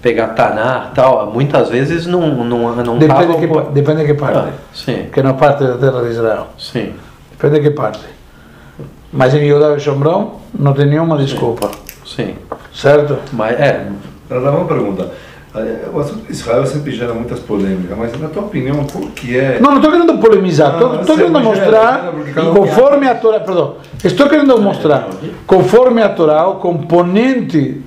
pegar 0.00 0.28
Taná 0.28 0.90
tal, 0.94 1.30
muitas 1.32 1.68
vezes 1.68 2.06
não 2.06 2.44
não 2.44 2.74
não 2.76 2.98
Depende 2.98 3.34
tavam 3.34 3.40
que, 3.40 3.72
depende 3.72 4.00
de 4.00 4.06
que 4.06 4.14
parte. 4.14 4.38
Ah, 4.38 4.48
sim, 4.72 5.06
Que 5.12 5.20
é 5.20 5.32
parte 5.34 5.64
da 5.64 5.76
terra 5.76 6.02
de 6.02 6.10
Israel. 6.10 6.46
sim. 6.58 6.92
Depende 7.32 7.60
de 7.60 7.68
que 7.68 7.76
parte. 7.76 8.00
Mas 9.12 9.34
em 9.34 9.38
Yehudá 9.44 9.74
e 9.76 9.80
Shomrão 9.80 10.36
não 10.58 10.72
tem 10.72 10.86
nenhuma 10.86 11.18
desculpa. 11.18 11.70
Sim, 12.04 12.34
Certo? 12.72 13.18
mas 13.32 13.58
é, 13.60 13.86
Agora, 14.30 14.56
uma 14.56 14.64
pergunta. 14.66 15.10
Eh, 15.54 15.88
O 15.92 16.00
assunto 16.00 16.26
de 16.26 16.32
Israel 16.32 16.66
sempre 16.66 16.92
gera 16.92 17.14
muitas 17.14 17.38
polêmicas, 17.40 17.96
mas 17.96 18.20
na 18.20 18.28
tua 18.28 18.42
opinião, 18.42 18.84
qual 18.84 19.04
que 19.14 19.36
é... 19.38 19.58
Não, 19.60 19.70
não 19.70 19.76
estou 19.78 19.90
querendo 19.92 20.18
polemizar, 20.18 20.74
estou 20.74 21.04
sei, 21.04 21.16
querendo 21.16 21.38
é, 21.38 21.42
mostrar, 21.42 22.12
é, 22.36 22.40
um- 22.42 22.54
conforme 22.54 23.08
a 23.08 23.14
Torá, 23.14 23.40
perdão, 23.40 23.76
estou 24.04 24.28
querendo 24.28 24.60
mostrar, 24.60 25.08
conforme 25.46 26.02
a 26.02 26.08
Torá, 26.10 26.46
o 26.48 26.56
componente 26.56 27.80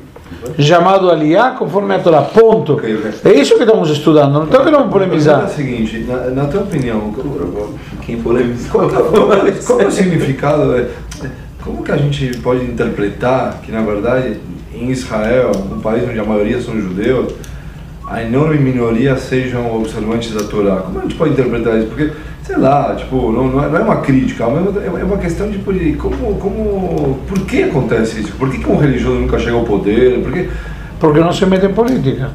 chamado 0.57 1.11
Aliá, 1.11 1.51
conforme 1.51 1.93
a 1.93 1.99
Torá, 1.99 2.21
ponto. 2.23 2.79
É 3.23 3.33
isso 3.33 3.55
que 3.55 3.63
estamos 3.63 3.89
estudando, 3.91 4.33
não 4.33 4.43
estou 4.45 4.61
querendo 4.61 4.77
pergunta 4.77 4.97
é 4.97 5.07
polemizar. 5.07 5.43
a 5.43 5.47
seguinte, 5.47 6.05
na, 6.07 6.15
na 6.31 6.45
tua 6.45 6.61
opinião, 6.61 7.13
Quem 8.03 8.19
polemiza. 8.21 8.67
qual, 8.69 8.89
é 9.81 9.85
o 9.85 9.91
significado, 9.91 10.75
é, 10.75 10.87
como 11.63 11.83
que 11.83 11.91
a 11.91 11.97
gente 11.97 12.35
pode 12.39 12.63
interpretar 12.65 13.59
que, 13.61 13.71
na 13.71 13.81
verdade, 13.81 14.39
em 14.79 14.89
Israel, 14.91 15.51
um 15.71 15.79
país 15.79 16.03
onde 16.09 16.19
a 16.19 16.23
maioria 16.23 16.61
são 16.61 16.79
judeus, 16.79 17.33
a 18.07 18.23
enorme 18.23 18.57
minoria 18.57 19.15
sejam 19.17 19.75
observantes 19.75 20.33
da 20.33 20.43
Torá? 20.43 20.77
Como 20.77 20.99
a 20.99 21.01
gente 21.03 21.15
pode 21.15 21.31
interpretar 21.31 21.77
isso? 21.77 21.87
Porque, 21.87 22.11
sei 22.43 22.57
lá, 22.57 22.95
tipo, 22.95 23.31
não, 23.31 23.47
não, 23.47 23.63
é, 23.63 23.69
não 23.69 23.77
é 23.77 23.81
uma 23.81 23.97
crítica, 23.97 24.43
é 24.45 25.03
uma 25.03 25.17
questão 25.17 25.51
tipo, 25.51 25.71
de 25.73 25.93
como, 25.93 26.35
como, 26.35 27.19
por 27.27 27.39
que 27.41 27.63
acontece 27.63 28.21
isso? 28.21 28.31
Por 28.33 28.49
que, 28.49 28.57
que 28.57 28.69
um 28.71 28.77
religioso 28.77 29.19
nunca 29.19 29.37
chega 29.37 29.55
ao 29.55 29.63
poder? 29.63 30.21
Por 30.23 30.31
que, 30.31 30.49
Porque 30.99 31.19
não 31.19 31.31
se 31.33 31.45
mete 31.45 31.65
em 31.65 31.73
política. 31.73 32.31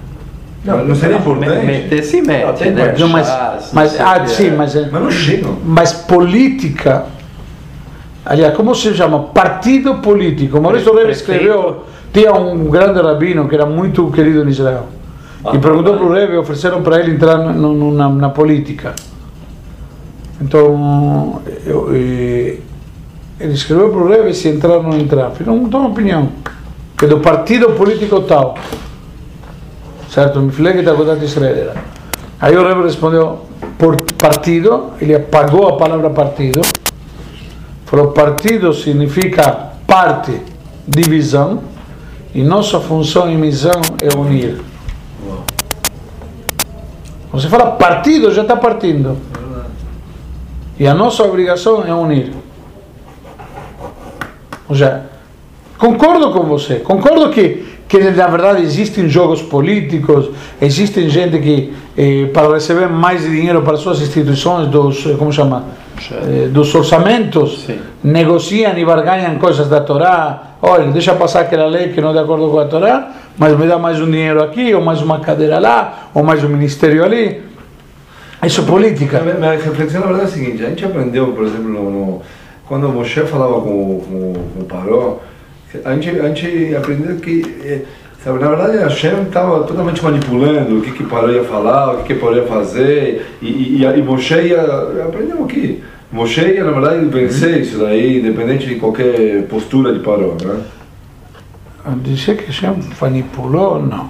não, 0.64 0.84
não 0.84 0.94
seria 0.94 1.16
importante? 1.16 1.66
meter 1.66 2.02
se 2.04 2.22
mete, 2.22 2.70
né? 2.70 2.94
Não, 2.98 3.08
mas, 3.08 3.28
mas, 3.72 3.98
não 3.98 4.06
ah, 4.06 4.26
sim, 4.26 4.48
é. 4.48 4.50
mas, 4.52 4.76
é- 4.76 4.88
Mas 4.92 5.02
não 5.02 5.10
chegam. 5.10 5.56
mas 5.64 5.92
política, 5.92 7.06
aliás, 8.24 8.54
como 8.54 8.74
se 8.74 8.94
chama? 8.94 9.18
Partido 9.24 9.96
político. 9.96 10.60
Maurício 10.60 10.92
Prefeito. 10.92 11.16
escreveu, 11.16 11.84
tinha 12.14 12.32
um 12.32 12.64
grande 12.70 13.02
rabino 13.02 13.46
que 13.48 13.54
era 13.54 13.66
muito 13.66 14.10
querido 14.10 14.42
em 14.44 14.48
Israel. 14.48 14.86
E 15.52 15.58
perguntou 15.58 15.96
para 15.98 16.06
o 16.06 16.12
Rebbe, 16.12 16.38
ofereceram 16.38 16.80
para 16.82 17.00
ele 17.00 17.10
entrar 17.10 17.36
no- 17.36 17.74
no- 17.74 17.92
na, 17.92 18.08
na 18.08 18.30
política. 18.30 18.94
Então, 20.40 21.42
eu, 21.66 21.94
ele 21.94 22.62
escreveu 23.52 23.90
para 23.90 23.98
o 24.00 24.08
Rebbe 24.08 24.32
se 24.32 24.48
entrar 24.48 24.76
ou 24.78 24.82
não 24.82 24.96
entrar. 24.96 25.30
Falei, 25.32 25.54
não 25.60 25.68
tenho 25.68 25.86
opinião. 25.86 26.28
Que 26.96 27.04
é 27.04 27.08
do 27.08 27.20
partido 27.20 27.70
político 27.72 28.20
tal. 28.22 28.54
Certo? 30.08 30.40
Me 30.40 30.50
falei 30.52 30.72
que 30.74 30.78
está 30.80 30.94
com 30.94 31.02
Israel. 31.24 31.72
Aí 32.40 32.56
o 32.56 32.66
Rebbe 32.66 32.82
respondeu, 32.82 33.40
por 33.78 34.00
partido, 34.16 34.92
ele 35.00 35.14
apagou 35.14 35.68
a 35.68 35.76
palavra 35.76 36.08
partido. 36.10 36.60
Falou, 37.84 38.08
partido 38.12 38.72
significa 38.72 39.72
parte, 39.86 40.40
divisão, 40.86 41.62
e 42.34 42.42
nossa 42.42 42.80
função 42.80 43.30
e 43.30 43.36
missão 43.36 43.80
é 44.02 44.16
unir. 44.16 44.60
Você 47.30 47.48
fala 47.48 47.72
partido, 47.72 48.32
já 48.32 48.42
está 48.42 48.56
partindo. 48.56 49.16
E 50.78 50.86
a 50.86 50.94
nossa 50.94 51.22
obrigação 51.22 51.84
é 51.84 51.94
unir. 51.94 52.32
Ou 54.68 54.74
seja, 54.74 55.06
concordo 55.78 56.32
com 56.32 56.42
você, 56.44 56.76
concordo 56.76 57.30
que, 57.30 57.73
que 57.88 57.98
na 57.98 58.26
verdade 58.28 58.62
existem 58.62 59.08
jogos 59.08 59.42
políticos, 59.42 60.30
existem 60.60 61.08
gente 61.08 61.38
que 61.38 61.72
eh, 61.96 62.26
para 62.32 62.52
receber 62.54 62.88
mais 62.88 63.22
dinheiro 63.22 63.62
para 63.62 63.76
suas 63.76 64.00
instituições, 64.00 64.68
dos, 64.68 65.06
eh, 65.06 65.14
como 65.18 65.32
chama, 65.32 65.64
Eh, 66.10 66.48
dos 66.48 66.74
orçamentos, 66.74 67.62
Sim. 67.66 67.78
negociam 68.02 68.76
e 68.76 68.84
barganham 68.84 69.36
coisas 69.38 69.68
da 69.68 69.80
Torá. 69.80 70.56
Olha, 70.60 70.90
deixa 70.90 71.14
passar 71.14 71.42
aquela 71.42 71.66
lei 71.66 71.90
que 71.90 72.00
não 72.00 72.10
é 72.10 72.12
de 72.14 72.18
acordo 72.18 72.50
com 72.50 72.58
a 72.58 72.64
Torá, 72.64 73.12
mas 73.38 73.56
me 73.56 73.64
dá 73.68 73.78
mais 73.78 74.00
um 74.00 74.10
dinheiro 74.10 74.42
aqui, 74.42 74.74
ou 74.74 74.82
mais 74.82 75.00
uma 75.00 75.20
cadeira 75.20 75.60
lá, 75.60 76.08
ou 76.12 76.24
mais 76.24 76.42
um 76.42 76.48
ministério 76.48 77.04
ali. 77.04 77.40
Isso 78.44 78.60
é 78.62 78.64
política. 78.64 79.20
Minha, 79.20 79.52
reflexão, 79.52 80.00
na 80.00 80.06
verdade, 80.08 80.24
é 80.24 80.28
a 80.28 80.36
seguinte: 80.36 80.64
a 80.64 80.68
gente 80.68 80.84
aprendeu, 80.84 81.28
por 81.28 81.44
exemplo, 81.44 81.68
no, 81.68 81.90
no- 81.90 82.22
quando 82.66 82.88
o 82.88 82.92
Moshe 82.92 83.20
falava 83.20 83.54
com, 83.60 84.00
com, 84.00 84.32
com 84.52 84.60
o 84.60 84.64
Paró, 84.64 85.18
a 85.84 85.94
gente, 85.94 86.10
a 86.10 86.28
gente 86.28 86.76
aprendeu 86.76 87.16
que, 87.16 87.42
eh, 87.64 87.82
sabe, 88.22 88.38
na 88.38 88.48
verdade, 88.48 88.78
a 88.78 88.82
Hashem 88.82 89.22
estava 89.22 89.64
totalmente 89.64 90.02
manipulando 90.02 90.78
o 90.78 90.82
que, 90.82 90.92
que 90.92 91.04
Paró 91.04 91.30
ia 91.30 91.44
falar, 91.44 91.94
o 91.94 91.98
que, 91.98 92.14
que 92.14 92.20
Paró 92.20 92.36
ia 92.36 92.46
fazer, 92.46 93.26
e, 93.40 93.46
e, 93.46 93.82
e, 93.82 93.84
e 93.84 94.02
Moshe 94.02 94.34
ia. 94.34 94.62
Aprendemos 94.62 95.44
aqui. 95.44 95.82
Moshe 96.12 96.40
ia, 96.40 96.64
na 96.64 96.70
verdade, 96.70 97.04
vencer 97.06 97.60
isso 97.60 97.78
daí, 97.78 98.20
independente 98.20 98.66
de 98.66 98.76
qualquer 98.76 99.46
postura 99.48 99.92
de 99.92 100.00
Paró, 100.00 100.36
né? 100.42 100.60
Dizer 102.02 102.36
que 102.36 102.46
Hashem 102.46 102.76
manipulou, 103.00 103.82
não. 103.82 104.08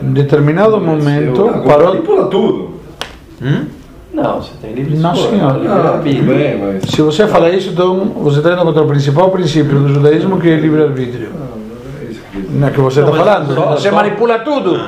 Em 0.00 0.12
determinado 0.12 0.80
momento, 0.80 1.48
parou. 1.66 1.88
manipula 1.88 2.26
tudo. 2.28 2.80
Hum? 3.42 3.66
Não, 4.12 4.42
você 4.42 4.52
tem 4.60 4.74
livre 4.74 4.96
Não, 4.96 5.12
escolha, 5.14 5.30
senhor. 5.38 5.52
livre 5.58 5.68
Ah, 5.72 6.00
bem, 6.02 6.58
mas. 6.58 6.82
Se 6.90 7.00
você 7.00 7.26
falar 7.26 7.50
isso, 7.50 7.70
então 7.70 8.12
você 8.16 8.38
está 8.38 8.52
indo 8.52 8.62
contra 8.62 8.82
o 8.82 8.86
principal 8.86 9.30
princípio 9.30 9.78
do 9.78 9.88
judaísmo, 9.88 10.38
que 10.38 10.50
é 10.50 10.56
livre-arbítrio. 10.56 11.30
É 12.00 12.10
isso 12.10 12.20
que 12.30 12.38
Não 12.50 12.68
é 12.68 12.70
que 12.70 12.80
você 12.80 13.00
Não, 13.00 13.08
está 13.08 13.24
mas 13.24 13.28
falando. 13.34 13.54
só- 13.54 13.70
Você 13.76 13.88
só- 13.88 13.94
manipula 13.96 14.38
tudo. 14.40 14.80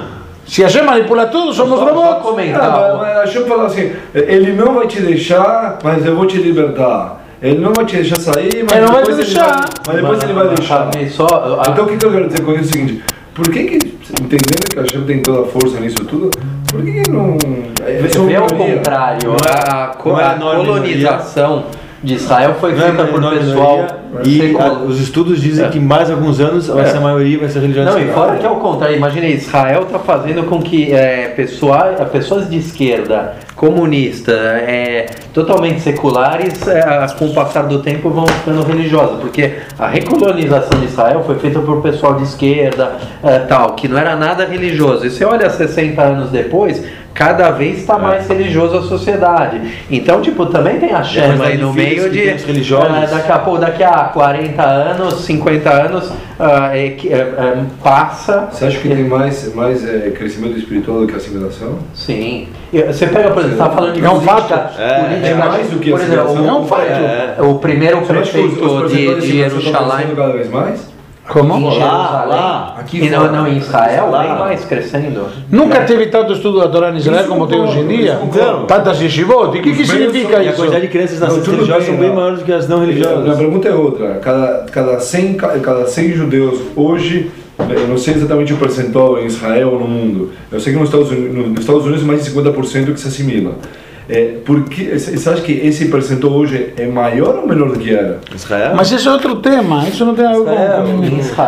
Se 0.46 0.62
a 0.62 0.68
gente 0.68 0.84
manipula 0.84 1.26
tudo, 1.26 1.54
somos 1.54 1.78
Só- 1.78 1.86
só 1.88 1.94
robôs. 1.94 2.22
comentar. 2.22 2.62
Ah, 2.62 2.88
mas, 2.92 2.98
mas 3.00 3.16
a 3.16 3.20
Hashem 3.20 3.44
fala 3.46 3.64
assim, 3.66 3.92
ele 4.14 4.52
não 4.52 4.74
vai 4.74 4.86
te 4.86 5.00
deixar, 5.00 5.78
mas 5.82 6.04
eu 6.04 6.14
vou 6.14 6.26
te 6.26 6.36
libertar. 6.36 7.22
Ele 7.40 7.58
não 7.60 7.72
vai 7.74 7.86
te 7.86 7.96
deixar 7.96 8.20
sair, 8.20 8.62
mas 8.62 8.72
Ele 8.72 8.80
não 8.86 8.92
vai 8.92 9.02
depois 9.02 9.16
te 9.16 9.22
ele 9.22 9.24
deixar. 9.24 9.46
vai, 9.50 9.66
mas 9.86 9.96
depois 9.96 10.22
ele 10.22 10.32
vai 10.34 10.48
deixar. 10.48 10.90
Só, 11.10 11.26
a- 11.26 11.70
Então 11.70 11.84
o 11.84 11.88
que, 11.88 11.96
que 11.96 12.04
eu 12.06 12.10
quero 12.12 12.26
dizer 12.28 12.42
com 12.42 12.52
isso 12.52 12.60
é 12.60 12.62
o 12.62 12.66
seguinte, 12.72 13.04
por 13.34 13.48
que 13.50 13.64
que, 13.64 13.74
entendendo 14.20 14.70
que 14.72 14.78
a 14.78 14.82
Hashem 14.82 15.02
tem 15.04 15.20
toda 15.20 15.42
a 15.42 15.44
força 15.46 15.80
nisso 15.80 16.04
tudo, 16.04 16.30
por 16.70 16.82
que 16.84 17.02
que 17.02 17.10
não... 17.10 17.36
é- 17.84 18.00
Vê 18.02 18.16
ao 18.18 18.24
minoria? 18.24 18.76
contrário, 18.76 19.28
Não 19.28 19.34
é- 19.36 19.70
a, 19.70 19.96
não 20.04 20.20
é 20.20 20.24
a 20.24 20.34
enorme 20.36 20.66
colonização 20.66 21.64
de 22.02 22.14
Israel 22.14 22.54
foi 22.60 22.72
é 22.72 22.76
feita 22.76 23.04
por 23.06 23.30
pessoal 23.30 23.86
e 24.24 24.56
a- 24.58 24.72
os 24.84 25.00
estudos 25.00 25.40
dizem 25.40 25.64
É. 25.64 25.68
que 25.70 25.80
mais 25.80 26.10
alguns 26.10 26.38
anos 26.38 26.66
vai 26.68 26.84
É. 26.84 26.86
ser 26.86 26.98
a 26.98 27.00
maioria, 27.00 27.38
vai 27.38 27.48
ser 27.48 27.60
religião 27.60 27.84
Não, 27.86 27.98
e 27.98 28.06
fora 28.12 28.36
que 28.36 28.44
é 28.44 28.50
o 28.50 28.56
contrário, 28.56 28.94
imagine, 28.96 29.32
Israel 29.34 29.82
está 29.84 29.98
fazendo 29.98 30.44
com 30.44 30.60
que 30.60 30.92
é, 30.92 31.28
pessoa, 31.34 31.84
pessoas 32.12 32.48
de 32.50 32.58
esquerda, 32.58 33.36
comunistas, 33.56 34.34
é, 34.36 35.06
totalmente 35.32 35.80
seculares, 35.80 36.66
é, 36.66 37.06
com 37.18 37.26
o 37.26 37.34
passar 37.34 37.62
do 37.62 37.80
tempo 37.80 38.10
vão 38.10 38.26
ficando 38.26 38.62
religiosas, 38.62 39.20
porque 39.20 39.58
a 39.78 39.86
recolonização 39.86 40.80
de 40.80 40.86
Israel 40.86 41.22
foi 41.24 41.38
feita 41.38 41.60
por 41.60 41.80
pessoal 41.80 42.14
de 42.14 42.24
esquerda, 42.24 42.96
é, 43.22 43.38
tal, 43.40 43.74
que 43.74 43.86
não 43.86 43.96
era 43.96 44.16
nada 44.16 44.44
religioso. 44.44 45.06
E 45.06 45.10
você 45.10 45.24
olha 45.24 45.48
60 45.48 46.02
anos 46.02 46.30
depois, 46.30 46.84
cada 47.14 47.50
vez 47.52 47.78
está 47.78 47.96
mais 47.96 48.28
religioso 48.28 48.76
a 48.76 48.82
sociedade. 48.82 49.60
Então, 49.88 50.20
tipo, 50.20 50.46
também 50.46 50.80
tem 50.80 50.92
a 50.92 51.02
chance 51.02 51.28
quantidade 51.28 51.52
aí 51.52 51.58
no 51.58 51.72
meio 51.72 52.10
de 52.10 52.28
é, 52.28 53.06
daqui 53.06 53.32
a 53.32 53.38
pouco, 53.38 53.60
daqui 53.60 53.84
a 53.84 54.04
40 54.12 54.62
anos, 54.62 55.14
50 55.24 55.70
anos, 55.70 56.12
ah, 56.38 56.76
é, 56.76 56.90
que, 56.90 57.12
é, 57.12 57.16
é, 57.18 57.56
passa. 57.82 58.48
Você 58.50 58.66
acha 58.66 58.78
que 58.80 58.88
tem 58.88 59.04
mais, 59.04 59.54
mais 59.54 59.88
é, 59.88 60.10
crescimento 60.10 60.58
espiritual 60.58 61.00
do 61.00 61.06
que 61.06 61.14
assimilação? 61.14 61.78
Sim. 61.94 62.48
Você 62.72 63.06
pega, 63.06 63.30
por 63.30 63.38
exemplo, 63.44 63.56
você 63.56 63.62
está 63.62 63.70
falando 63.70 63.92
de 63.94 64.04
É 64.04 64.10
um 64.10 64.14
política, 64.20 64.32
fato. 64.58 64.80
É, 64.80 65.00
política, 65.04 65.26
é 65.28 65.34
mais 65.34 65.70
do 65.70 65.78
que 65.78 65.90
por 65.92 66.00
exemplo. 66.00 66.46
É 66.48 66.52
um 66.52 66.66
fato. 66.66 66.82
É. 66.82 67.36
o, 67.38 67.50
o 67.50 67.58
primeiro 67.60 67.98
os- 67.98 68.02
os 68.02 68.08
prefeito 68.08 68.88
de, 68.88 69.20
de 69.20 69.26
Jerusalém. 69.38 69.88
crescendo 69.98 70.16
cada 70.16 70.32
vez 70.32 70.50
mais? 70.50 70.93
Como? 71.26 71.54
Em 71.56 71.78
Lá, 71.78 72.24
lá, 72.28 72.74
aqui 72.78 72.98
e 73.02 73.08
não, 73.08 73.32
não, 73.32 73.48
em 73.48 73.56
Israel, 73.56 74.10
Lá. 74.10 74.22
bem 74.22 74.38
mais 74.38 74.64
crescendo. 74.66 75.26
Nunca 75.50 75.80
teve 75.80 76.06
tanto 76.06 76.34
estudo 76.34 76.60
da 76.60 76.68
Torá 76.68 76.90
em 76.90 76.96
Israel 76.96 77.20
Isso 77.20 77.28
como 77.30 77.46
tem 77.46 77.60
hoje 77.60 77.78
em 77.78 77.86
dia. 77.88 78.16
concordo. 78.16 78.66
Tantas 78.66 79.00
yeshivot. 79.00 79.56
E 79.56 79.60
o 79.60 79.62
que, 79.62 79.72
que 79.74 79.86
significa 79.86 80.32
são- 80.34 80.42
E 80.42 80.46
a 80.46 80.50
isso? 80.50 80.56
quantidade 80.56 80.82
de 80.82 80.88
crianças 80.92 81.20
nascidas 81.20 81.44
tudo 81.44 81.54
religiosas 81.56 81.86
são 81.86 81.96
bem 81.96 82.12
maiores 82.14 82.38
do 82.40 82.44
que 82.44 82.52
as 82.52 82.68
não 82.68 82.76
A 82.76 82.80
religiosas. 82.80 83.38
pergunta 83.38 83.68
é 83.68 83.74
outra. 83.74 84.14
Cada, 84.22 84.66
cada, 84.70 85.00
100, 85.00 85.34
ca- 85.34 85.58
cada 85.60 85.86
100 85.86 86.12
judeus 86.12 86.58
hoje, 86.76 87.30
eu 87.70 87.88
não 87.88 87.96
sei 87.96 88.14
exatamente 88.14 88.52
o 88.52 88.56
percentual 88.58 89.18
em 89.18 89.24
Israel 89.24 89.70
ou 89.72 89.78
no 89.80 89.88
mundo. 89.88 90.30
Eu 90.52 90.60
sei 90.60 90.74
que 90.74 90.78
nos 90.78 90.90
Estados 90.90 91.10
Unidos, 91.10 91.48
nos 91.48 91.60
Estados 91.60 91.84
Unidos 91.86 92.02
mais 92.04 92.22
de 92.22 92.30
50% 92.30 92.92
que 92.92 93.00
se 93.00 93.08
assimila. 93.08 93.52
É, 94.08 94.38
porque, 94.44 94.98
você 94.98 95.30
acha 95.30 95.40
que 95.40 95.52
esse 95.52 95.86
percentual 95.86 96.34
hoje 96.34 96.74
é 96.76 96.86
maior 96.86 97.36
ou 97.36 97.48
menor 97.48 97.72
do 97.72 97.78
que 97.78 97.94
era? 97.94 98.20
Israel? 98.34 98.74
Mas 98.76 98.90
isso 98.90 99.08
é 99.08 99.12
outro 99.12 99.36
tema. 99.36 99.86
Isso 99.88 100.04
não 100.04 100.14
tem 100.14 100.26
a 100.26 100.32
ver 100.32 100.44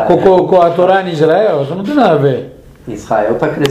com, 0.07 0.16
com, 0.16 0.23
com, 0.23 0.47
com 0.47 0.62
a 0.62 0.71
Torá 0.71 1.03
em 1.03 1.12
Israel. 1.12 1.62
Isso 1.62 1.75
não 1.75 1.85
tem 1.85 1.95
nada 1.95 2.14
a 2.14 2.16
ver. 2.16 2.57
Israel 2.88 3.33
está 3.33 3.49
crescendo. 3.49 3.64